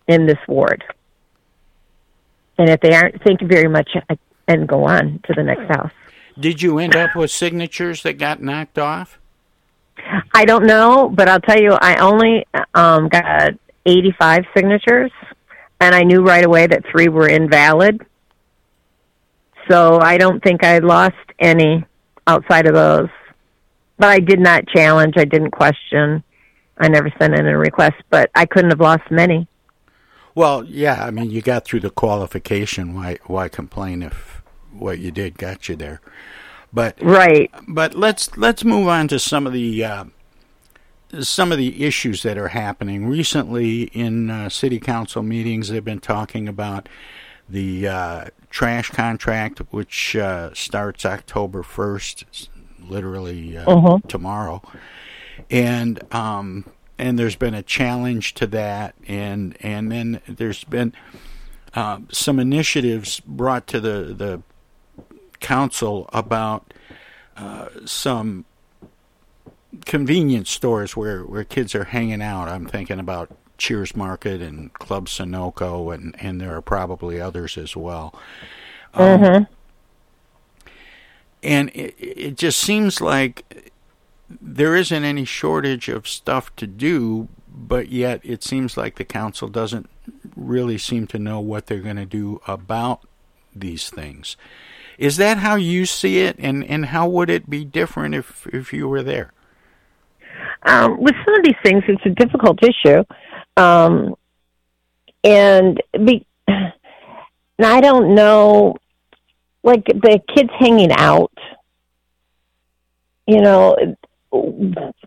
[0.07, 0.83] in this ward?"
[2.57, 3.89] And if they aren't, thank you very much,
[4.59, 5.91] and go on to the next house.
[6.39, 9.19] Did you end up with signatures that got knocked off?
[10.33, 13.53] I don't know, but I'll tell you, I only um, got
[13.85, 15.11] 85 signatures,
[15.79, 18.05] and I knew right away that three were invalid.
[19.69, 21.85] So I don't think I lost any
[22.27, 23.09] outside of those.
[23.97, 25.13] But I did not challenge.
[25.17, 26.23] I didn't question.
[26.77, 29.47] I never sent in a request, but I couldn't have lost many.
[30.33, 32.95] Well, yeah, I mean, you got through the qualification.
[32.95, 34.30] Why, why complain if
[34.73, 36.01] what you did got you there?
[36.73, 37.51] But right.
[37.67, 40.05] But let's let's move on to some of the uh,
[41.19, 45.69] some of the issues that are happening recently in uh, city council meetings.
[45.69, 46.87] They've been talking about
[47.49, 52.49] the uh, trash contract, which uh, starts October first,
[52.79, 53.99] literally uh-huh.
[54.07, 54.61] tomorrow,
[55.49, 56.65] and um,
[56.97, 60.93] and there's been a challenge to that, and and then there's been
[61.73, 64.41] uh, some initiatives brought to the the
[65.41, 66.73] council about
[67.35, 68.45] uh, some
[69.85, 72.47] convenience stores where, where kids are hanging out.
[72.47, 77.75] I'm thinking about Cheers Market and Club Sunoco, and, and there are probably others as
[77.75, 78.13] well.
[78.93, 79.53] Um, mm-hmm.
[81.43, 83.71] And it, it just seems like
[84.41, 89.47] there isn't any shortage of stuff to do, but yet it seems like the council
[89.47, 89.89] doesn't
[90.35, 93.01] really seem to know what they're going to do about
[93.55, 94.37] these things.
[95.01, 98.71] Is that how you see it, and, and how would it be different if, if
[98.71, 99.33] you were there?
[100.61, 103.03] Um, with some of these things, it's a difficult issue,
[103.57, 104.13] um,
[105.23, 108.77] and be, I don't know,
[109.63, 111.33] like the kids hanging out.
[113.25, 113.75] You know,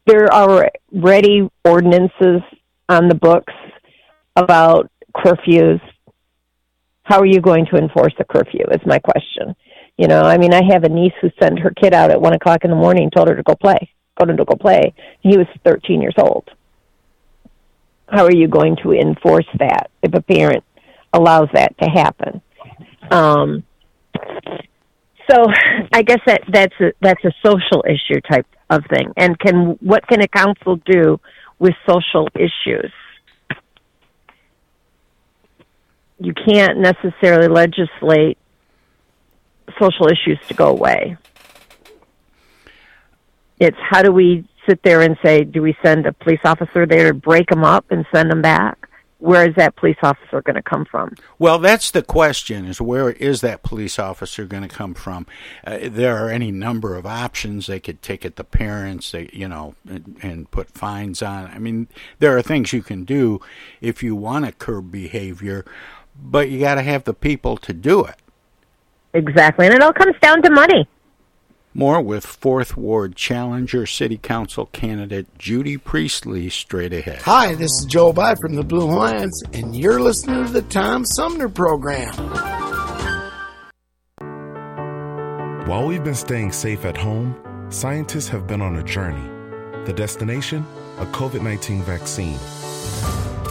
[0.08, 2.42] there are already ordinances
[2.88, 3.52] on the books
[4.34, 5.80] about curfews.
[7.04, 8.64] How are you going to enforce a curfew?
[8.72, 9.54] Is my question.
[9.96, 12.32] You know, I mean, I have a niece who sent her kid out at one
[12.32, 14.92] o'clock in the morning, told her to go play, go to go play.
[15.20, 16.48] He was 13 years old.
[18.08, 20.64] How are you going to enforce that if a parent
[21.12, 22.42] allows that to happen?
[23.10, 23.64] Um,
[25.30, 25.46] so
[25.92, 29.12] I guess that that's a that's a social issue type of thing.
[29.16, 31.18] And can what can a council do
[31.58, 32.92] with social issues?
[36.18, 38.38] You can't necessarily legislate
[39.78, 41.16] social issues to go away.
[43.60, 47.12] It's how do we sit there and say, do we send a police officer there
[47.12, 48.88] to break them up and send them back?
[49.18, 51.14] Where is that police officer going to come from?
[51.38, 55.26] Well, that's the question: is where is that police officer going to come from?
[55.66, 57.66] Uh, there are any number of options.
[57.66, 61.46] They could ticket the parents, they, you know, and, and put fines on.
[61.46, 61.88] I mean,
[62.18, 63.40] there are things you can do
[63.80, 65.64] if you want to curb behavior,
[66.22, 68.16] but you got to have the people to do it.
[69.14, 69.66] Exactly.
[69.66, 70.88] And it all comes down to money.
[71.76, 77.22] More with 4th Ward Challenger City Council candidate Judy Priestley straight ahead.
[77.22, 81.04] Hi, this is Joe By from the Blue Lions, and you're listening to the Tom
[81.04, 82.14] Sumner Program.
[85.66, 87.34] While we've been staying safe at home,
[87.70, 89.28] scientists have been on a journey.
[89.84, 90.64] The destination?
[90.98, 92.38] A COVID 19 vaccine.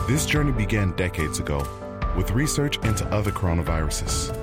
[0.07, 1.67] This journey began decades ago
[2.15, 4.42] with research into other coronaviruses.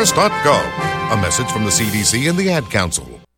[0.00, 1.12] coronavirus.gov.
[1.12, 3.29] A message from the CDC and the Ad Council.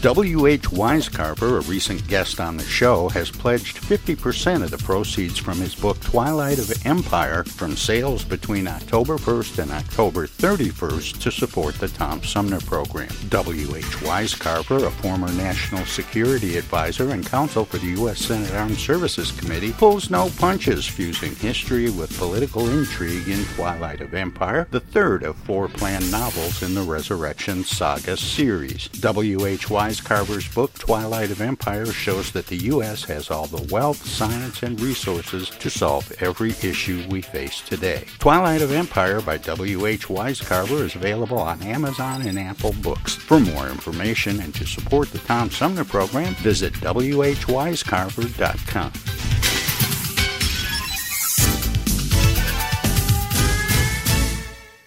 [0.00, 0.62] W.H.
[0.70, 5.74] Wisecarver, a recent guest on the show, has pledged 50% of the proceeds from his
[5.74, 11.88] book Twilight of Empire from sales between October 1st and October 31st to support the
[11.88, 13.08] Tom Sumner program.
[13.28, 13.84] W.H.
[13.84, 18.20] Wisecarver, a former national security advisor and counsel for the U.S.
[18.20, 24.14] Senate Armed Services Committee, pulls no punches, fusing history with political intrigue in Twilight of
[24.14, 28.86] Empire, the third of four planned novels in the Resurrection Saga series.
[29.00, 29.70] W.H.
[29.88, 33.04] Wisecarver's book, Twilight of Empire, shows that the U.S.
[33.04, 38.04] has all the wealth, science, and resources to solve every issue we face today.
[38.18, 40.08] Twilight of Empire by W.H.
[40.08, 43.14] Wisecarver is available on Amazon and Apple Books.
[43.14, 48.92] For more information and to support the Tom Sumner program, visit whwisecarver.com.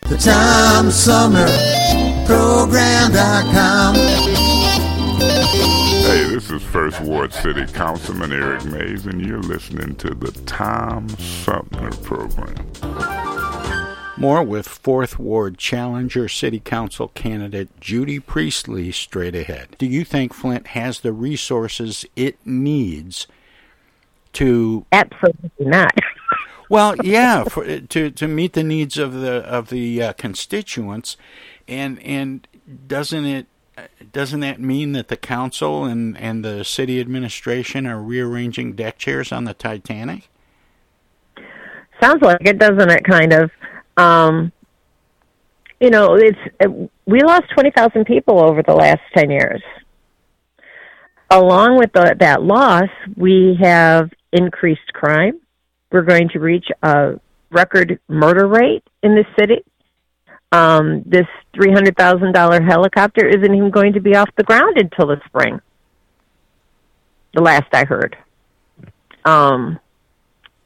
[0.02, 1.82] The Tom Sumner
[2.32, 4.40] Program.com.
[6.12, 11.07] Hey, this is First Ward City Councilman Eric Mays, and you're listening to the Tom
[11.07, 12.53] Sumner Program.
[14.18, 19.78] More with 4th Ward Challenger City Council candidate Judy Priestley straight ahead.
[19.78, 23.26] Do you think Flint has the resources it needs
[24.34, 24.86] to.
[24.91, 25.97] Absolutely not.
[26.68, 31.16] Well, yeah, for, to to meet the needs of the of the uh, constituents,
[31.70, 32.47] and and
[32.88, 33.47] doesn't it
[34.11, 39.32] doesn't that mean that the council and and the city administration are rearranging deck chairs
[39.32, 40.29] on the Titanic?
[42.01, 43.03] Sounds like it, doesn't it?
[43.03, 43.51] Kind of.
[43.97, 44.51] Um,
[45.79, 46.39] you know, it's
[47.05, 49.61] we lost twenty thousand people over the last ten years.
[51.29, 55.39] Along with the, that loss, we have increased crime.
[55.91, 57.19] We're going to reach a
[57.51, 59.63] record murder rate in the city.
[60.52, 64.78] Um, this three hundred thousand dollar helicopter isn't even going to be off the ground
[64.78, 65.62] until the spring.
[67.34, 68.18] The last I heard.
[69.24, 69.80] Um,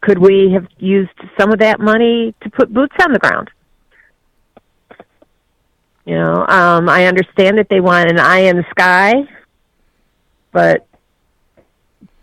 [0.02, 3.50] could we have used some of that money to put boots on the ground?
[6.06, 9.14] You know, um, I understand that they want an eye in the sky,
[10.52, 10.88] but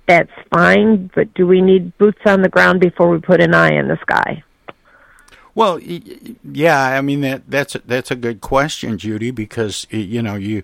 [0.07, 1.11] that's fine.
[1.15, 3.99] But do we need boots on the ground before we put an eye in the
[4.03, 4.45] sky?
[5.55, 10.63] Well, yeah, I mean that that's that's a good question, Judy, because you know you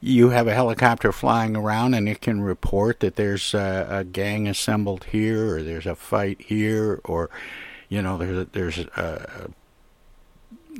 [0.00, 4.48] you have a helicopter flying around and it can report that there's a, a gang
[4.48, 7.30] assembled here or there's a fight here or
[7.88, 9.50] you know there's there's a,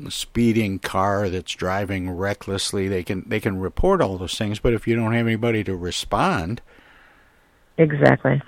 [0.09, 2.89] speeding car that's driving recklessly.
[2.89, 5.77] They can they can report all those things, but if you don't have anybody to
[5.77, 6.61] respond,
[7.79, 8.41] exactly.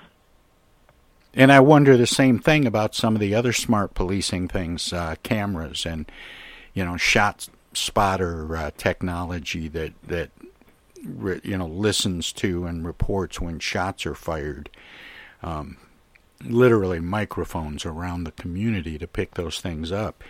[1.35, 5.15] And I wonder the same thing about some of the other smart policing things, uh,
[5.21, 6.09] cameras and
[6.73, 10.31] you know shot spotter uh, technology that that
[11.43, 14.69] you know listens to and reports when shots are fired.
[15.43, 15.77] Um,
[16.43, 20.23] literally microphones around the community to pick those things up.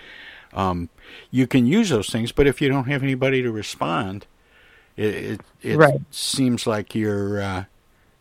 [0.53, 0.89] Um,
[1.31, 4.25] you can use those things, but if you don't have anybody to respond,
[4.97, 5.99] it it, it right.
[6.09, 7.65] seems like you're uh,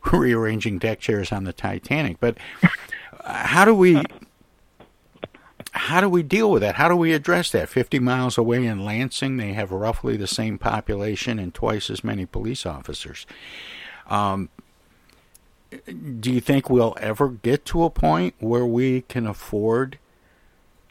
[0.13, 2.19] rearranging deck chairs on the Titanic.
[2.21, 2.39] But
[3.25, 4.03] how do we
[5.73, 6.77] how do we deal with that?
[6.77, 7.69] How do we address that?
[7.69, 12.27] 50 miles away in Lansing, they have roughly the same population and twice as many
[12.27, 13.27] police officers.
[14.09, 14.51] Um,
[16.21, 19.99] do you think we'll ever get to a point where we can afford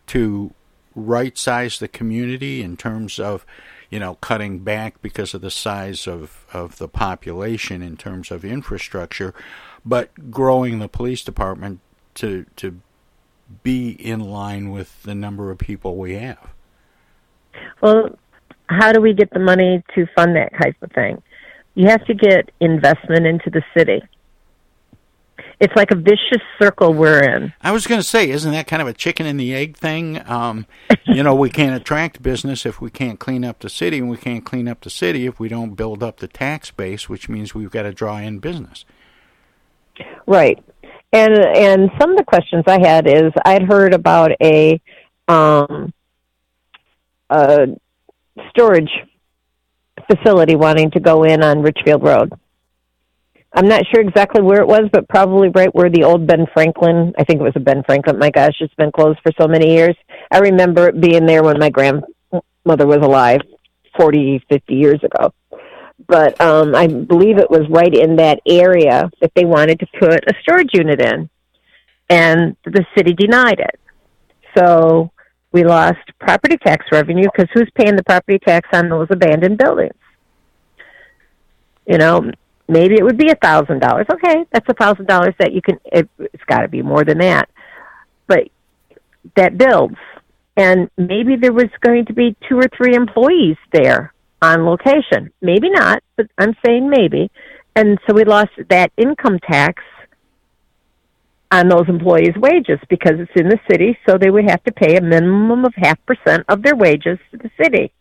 [0.07, 0.53] to
[0.95, 3.45] right size the community in terms of,
[3.89, 8.43] you know, cutting back because of the size of, of the population in terms of
[8.43, 9.33] infrastructure,
[9.85, 11.79] but growing the police department
[12.15, 12.79] to to
[13.61, 16.49] be in line with the number of people we have?
[17.81, 18.17] Well,
[18.67, 21.21] how do we get the money to fund that type of thing?
[21.75, 24.01] You have to get investment into the city.
[25.59, 27.53] It's like a vicious circle we're in.
[27.61, 30.21] I was going to say, isn't that kind of a chicken and the egg thing?
[30.29, 30.65] Um,
[31.05, 34.17] you know, we can't attract business if we can't clean up the city, and we
[34.17, 37.55] can't clean up the city if we don't build up the tax base, which means
[37.55, 38.85] we've got to draw in business.
[40.25, 40.63] Right.
[41.11, 44.81] And and some of the questions I had is I'd heard about a
[45.27, 45.93] um,
[47.29, 47.67] a
[48.49, 48.91] storage
[50.07, 52.33] facility wanting to go in on Richfield Road.
[53.55, 57.13] I'm not sure exactly where it was, but probably right where the old Ben Franklin.
[57.17, 58.17] I think it was a Ben Franklin.
[58.17, 59.95] My gosh, it's been closed for so many years.
[60.31, 63.41] I remember it being there when my grandmother was alive,
[63.95, 65.31] 40, 50 years ago
[66.07, 70.23] but um, I believe it was right in that area that they wanted to put
[70.27, 71.29] a storage unit in,
[72.09, 73.79] and the city denied it.
[74.57, 75.11] So
[75.51, 79.93] we lost property tax revenue because who's paying the property tax on those abandoned buildings?
[81.87, 82.31] You know,
[82.67, 84.05] maybe it would be a thousand dollars.
[84.11, 85.79] Okay, that's a thousand dollars that you can.
[85.85, 87.49] It, it's got to be more than that,
[88.27, 88.49] but
[89.35, 89.97] that builds,
[90.57, 95.31] and maybe there was going to be two or three employees there on location.
[95.41, 97.31] Maybe not, but I'm saying maybe.
[97.75, 99.81] And so we lost that income tax
[101.51, 104.97] on those employees' wages because it's in the city, so they would have to pay
[104.97, 107.91] a minimum of half percent of their wages to the city.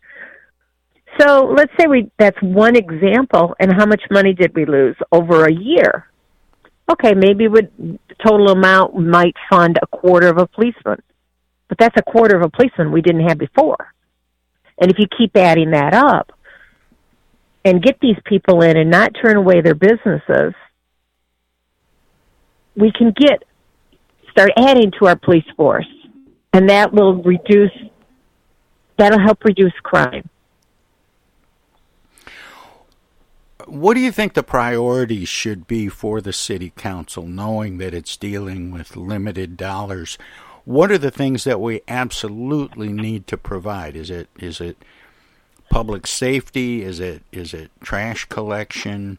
[1.20, 5.44] So let's say we that's one example and how much money did we lose over
[5.44, 6.08] a year?
[6.90, 11.00] Okay, maybe would the total amount might fund a quarter of a policeman.
[11.68, 13.94] But that's a quarter of a policeman we didn't have before.
[14.78, 16.32] And if you keep adding that up
[17.64, 20.54] and get these people in and not turn away their businesses,
[22.76, 23.44] we can get
[24.30, 25.88] start adding to our police force,
[26.52, 27.70] and that will reduce.
[28.98, 30.28] That'll help reduce crime.
[33.66, 38.16] What do you think the priorities should be for the city council, knowing that it's
[38.16, 40.18] dealing with limited dollars?
[40.64, 43.96] what are the things that we absolutely need to provide?
[43.96, 44.76] Is it is it
[45.70, 46.82] public safety?
[46.82, 49.18] Is it is it trash collection?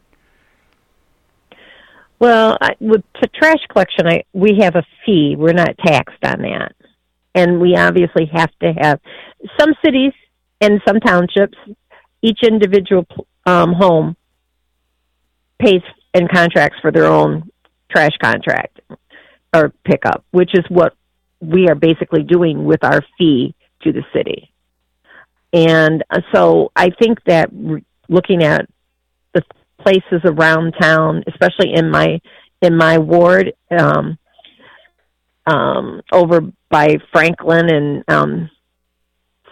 [2.18, 5.34] Well, I, with the trash collection, I, we have a fee.
[5.36, 6.74] We're not taxed on that,
[7.34, 9.00] and we obviously have to have
[9.58, 10.12] some cities
[10.60, 11.58] and some townships.
[12.22, 13.06] Each individual
[13.44, 14.16] um, home
[15.58, 15.82] pays
[16.12, 17.50] and contracts for their own
[17.90, 18.80] trash contract
[19.54, 20.94] or pickup, which is what
[21.40, 24.50] we are basically doing with our fee to the city.
[25.52, 27.50] And uh, so I think that
[28.08, 28.68] looking at
[29.32, 29.42] the
[29.78, 32.20] places around town, especially in my
[32.60, 34.18] in my ward, um,
[35.46, 36.40] um, over
[36.70, 38.50] by Franklin and um,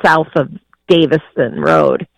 [0.05, 0.49] south of
[0.89, 2.09] Davison Road,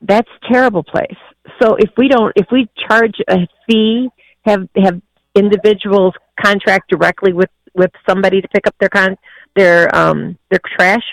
[0.00, 1.16] that's terrible place.
[1.60, 4.08] So if we don't, if we charge a fee,
[4.44, 5.00] have have
[5.34, 9.16] individuals contract directly with with somebody to pick up their con
[9.56, 11.04] their um their trash,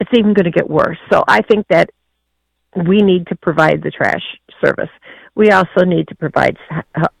[0.00, 0.98] it's even going to get worse.
[1.10, 1.90] So I think that
[2.74, 4.22] we need to provide the trash
[4.64, 4.90] service.
[5.34, 6.56] We also need to provide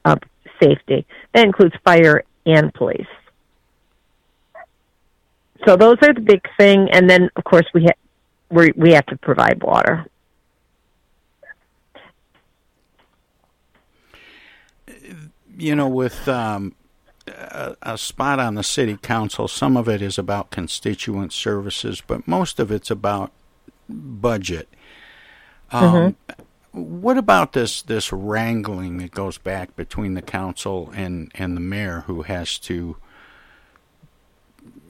[0.04, 0.16] uh,
[0.62, 1.06] safety.
[1.34, 3.06] That includes fire and police.
[5.66, 8.00] So those are the big thing, and then of course we ha-
[8.50, 10.06] we we have to provide water.
[15.56, 16.74] You know, with um,
[17.26, 19.48] a, a spot on the city council.
[19.48, 23.32] Some of it is about constituent services, but most of it's about
[23.88, 24.68] budget.
[25.70, 26.16] Um,
[26.72, 32.04] What about this this wrangling that goes back between the council and and the mayor,
[32.06, 32.96] who has to,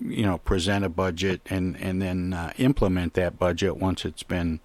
[0.00, 4.60] you know, present a budget and and then uh, implement that budget once it's been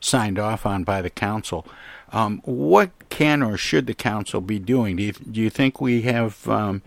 [0.00, 1.66] signed off on by the council?
[2.12, 4.96] Um, what can or should the council be doing?
[4.96, 6.82] Do you do you think we have um,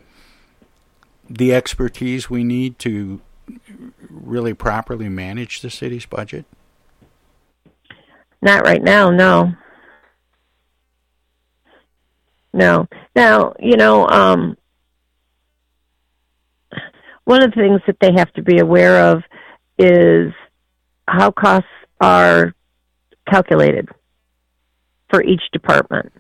[1.30, 3.22] the expertise we need to
[4.10, 6.46] really properly manage the city's budget?
[8.42, 9.54] Not right now, no.
[12.54, 12.88] No.
[13.16, 14.58] Now, you know, um,
[17.26, 19.24] one of the things that they have to be aware of
[19.78, 20.34] is
[21.08, 21.70] how costs
[22.00, 22.54] are
[23.30, 23.88] calculated
[25.12, 26.12] for each department.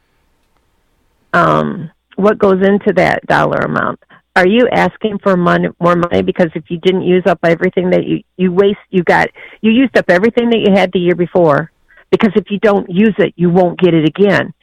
[1.34, 4.00] Um, what goes into that dollar amount?
[4.36, 8.06] Are you asking for money, more money because if you didn't use up everything that
[8.06, 9.30] you you waste, you got
[9.62, 11.72] you used up everything that you had the year before?
[12.12, 14.54] Because if you don't use it, you won't get it again.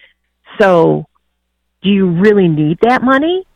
[0.61, 1.07] So,
[1.83, 3.47] do you really need that money?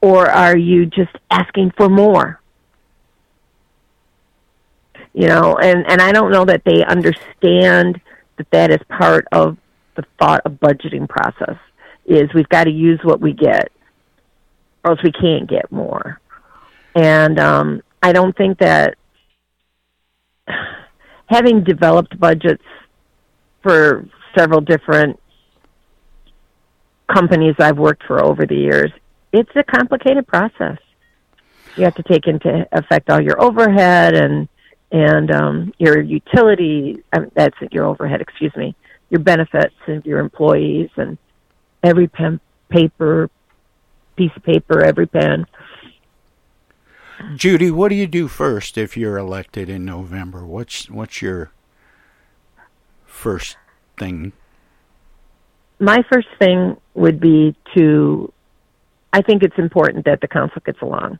[0.00, 2.40] Or are you just asking for more?
[5.14, 8.00] You know, and, and I don't know that they understand
[8.38, 9.56] that that is part of
[9.96, 11.56] the thought of budgeting process
[12.06, 13.70] is we've got to use what we get
[14.84, 16.20] or else we can't get more.
[16.94, 18.96] And um, I don't think that
[21.26, 22.64] having developed budgets
[23.62, 24.04] for
[24.36, 25.18] several different
[27.12, 28.90] companies I've worked for over the years,
[29.32, 30.78] it's a complicated process.
[31.76, 34.48] You have to take into effect all your overhead and
[34.92, 37.02] and um, your utility.
[37.12, 38.20] Um, that's your overhead.
[38.20, 38.76] Excuse me.
[39.10, 41.18] Your benefits and your employees and
[41.82, 42.38] every pen,
[42.68, 43.28] paper,
[44.16, 45.46] piece of paper, every pen.
[47.34, 50.44] Judy, what do you do first if you're elected in November?
[50.44, 51.50] What's what's your
[53.06, 53.56] first
[53.98, 54.32] thing?
[55.78, 58.32] My first thing would be to
[59.12, 61.18] I think it's important that the council gets along.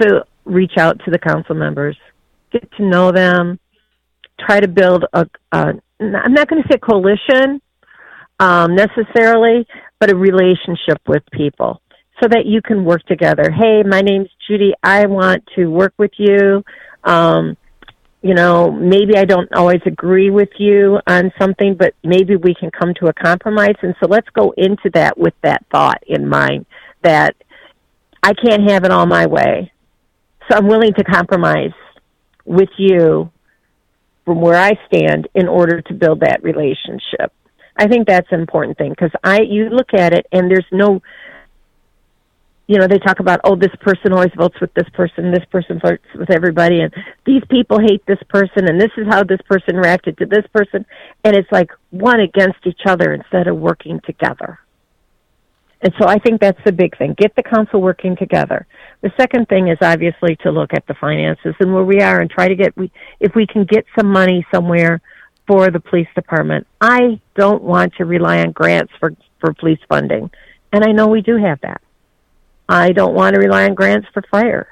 [0.00, 1.96] So reach out to the council members,
[2.60, 3.58] get to know them,
[4.38, 7.60] try to build a, a I'm not going to say coalition
[8.38, 9.66] um, necessarily,
[9.98, 11.80] but a relationship with people
[12.22, 13.50] so that you can work together.
[13.50, 14.74] Hey, my name's Judy.
[14.82, 16.62] I want to work with you.
[17.04, 17.56] Um,
[18.22, 22.70] you know, maybe I don't always agree with you on something, but maybe we can
[22.70, 23.76] come to a compromise.
[23.82, 26.66] And so let's go into that with that thought in mind
[27.02, 27.36] that
[28.22, 29.72] I can't have it all my way.
[30.50, 31.72] So I'm willing to compromise
[32.46, 33.30] with you
[34.24, 37.32] from where I stand in order to build that relationship.
[37.76, 41.02] I think that's an important thing because I you look at it and there's no
[42.68, 45.78] you know, they talk about, oh, this person always votes with this person, this person
[45.78, 46.92] votes with everybody, and
[47.24, 50.84] these people hate this person, and this is how this person reacted to this person.
[51.22, 54.58] And it's like one against each other instead of working together.
[55.82, 57.14] And so I think that's the big thing.
[57.18, 58.66] Get the council working together.
[59.02, 62.30] The second thing is obviously to look at the finances and where we are and
[62.30, 65.02] try to get, we, if we can get some money somewhere
[65.46, 66.66] for the police department.
[66.80, 70.30] I don't want to rely on grants for, for police funding.
[70.72, 71.80] And I know we do have that.
[72.68, 74.68] I don't want to rely on grants for fire.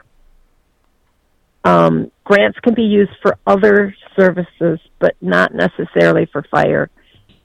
[1.64, 6.90] Um, grants can be used for other services, but not necessarily for fire,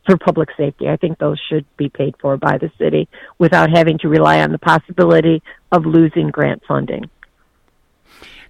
[0.09, 0.89] for public safety.
[0.89, 3.07] I think those should be paid for by the city
[3.37, 7.11] without having to rely on the possibility of losing grant funding.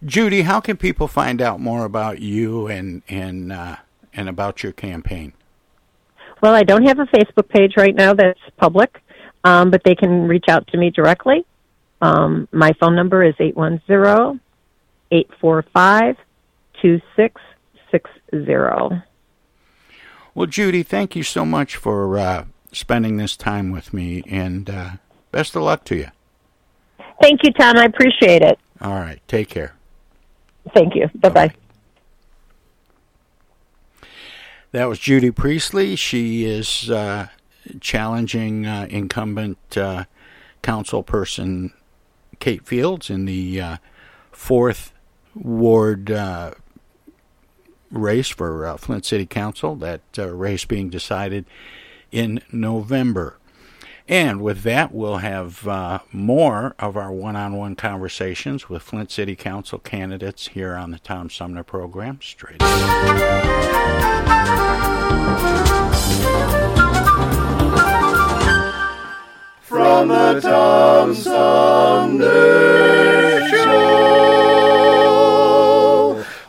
[0.05, 3.75] Judy, how can people find out more about you and and uh,
[4.13, 5.33] and about your campaign?
[6.41, 9.01] Well, I don't have a Facebook page right now that's public,
[9.43, 11.45] um, but they can reach out to me directly.
[12.01, 14.39] Um, my phone number is 810
[15.11, 16.15] 845
[16.81, 19.08] 2660.
[20.39, 24.91] Well, Judy, thank you so much for uh, spending this time with me, and uh,
[25.33, 26.07] best of luck to you.
[27.21, 27.75] Thank you, Tom.
[27.75, 28.57] I appreciate it.
[28.79, 29.19] All right.
[29.27, 29.75] Take care.
[30.73, 31.09] Thank you.
[31.15, 31.53] Bye bye.
[34.71, 35.97] That was Judy Priestley.
[35.97, 37.27] She is uh,
[37.81, 40.05] challenging uh, incumbent uh,
[40.61, 41.73] council person
[42.39, 43.77] Kate Fields in the uh,
[44.31, 44.93] fourth
[45.35, 46.51] ward uh,
[47.91, 49.75] race for uh, Flint City Council.
[49.75, 51.45] That uh, race being decided
[52.11, 53.35] in November.
[54.07, 59.11] And with that, we'll have uh, more of our one on one conversations with Flint
[59.11, 62.19] City Council candidates here on the Tom Sumner program.
[62.19, 62.59] Straight
[69.61, 72.27] From the Tom Sumner
[73.49, 73.99] Show.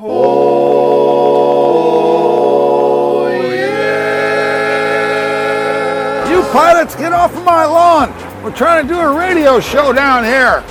[0.01, 0.40] Oh,
[6.53, 8.11] pilots, get off of my lawn.
[8.43, 10.65] We're trying to do a radio show down here.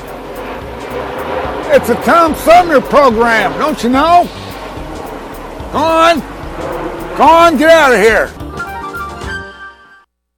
[1.71, 4.27] It's a Tom Sumner program, don't you know?
[5.71, 6.19] Go on.
[7.17, 8.38] Go on, get out of here.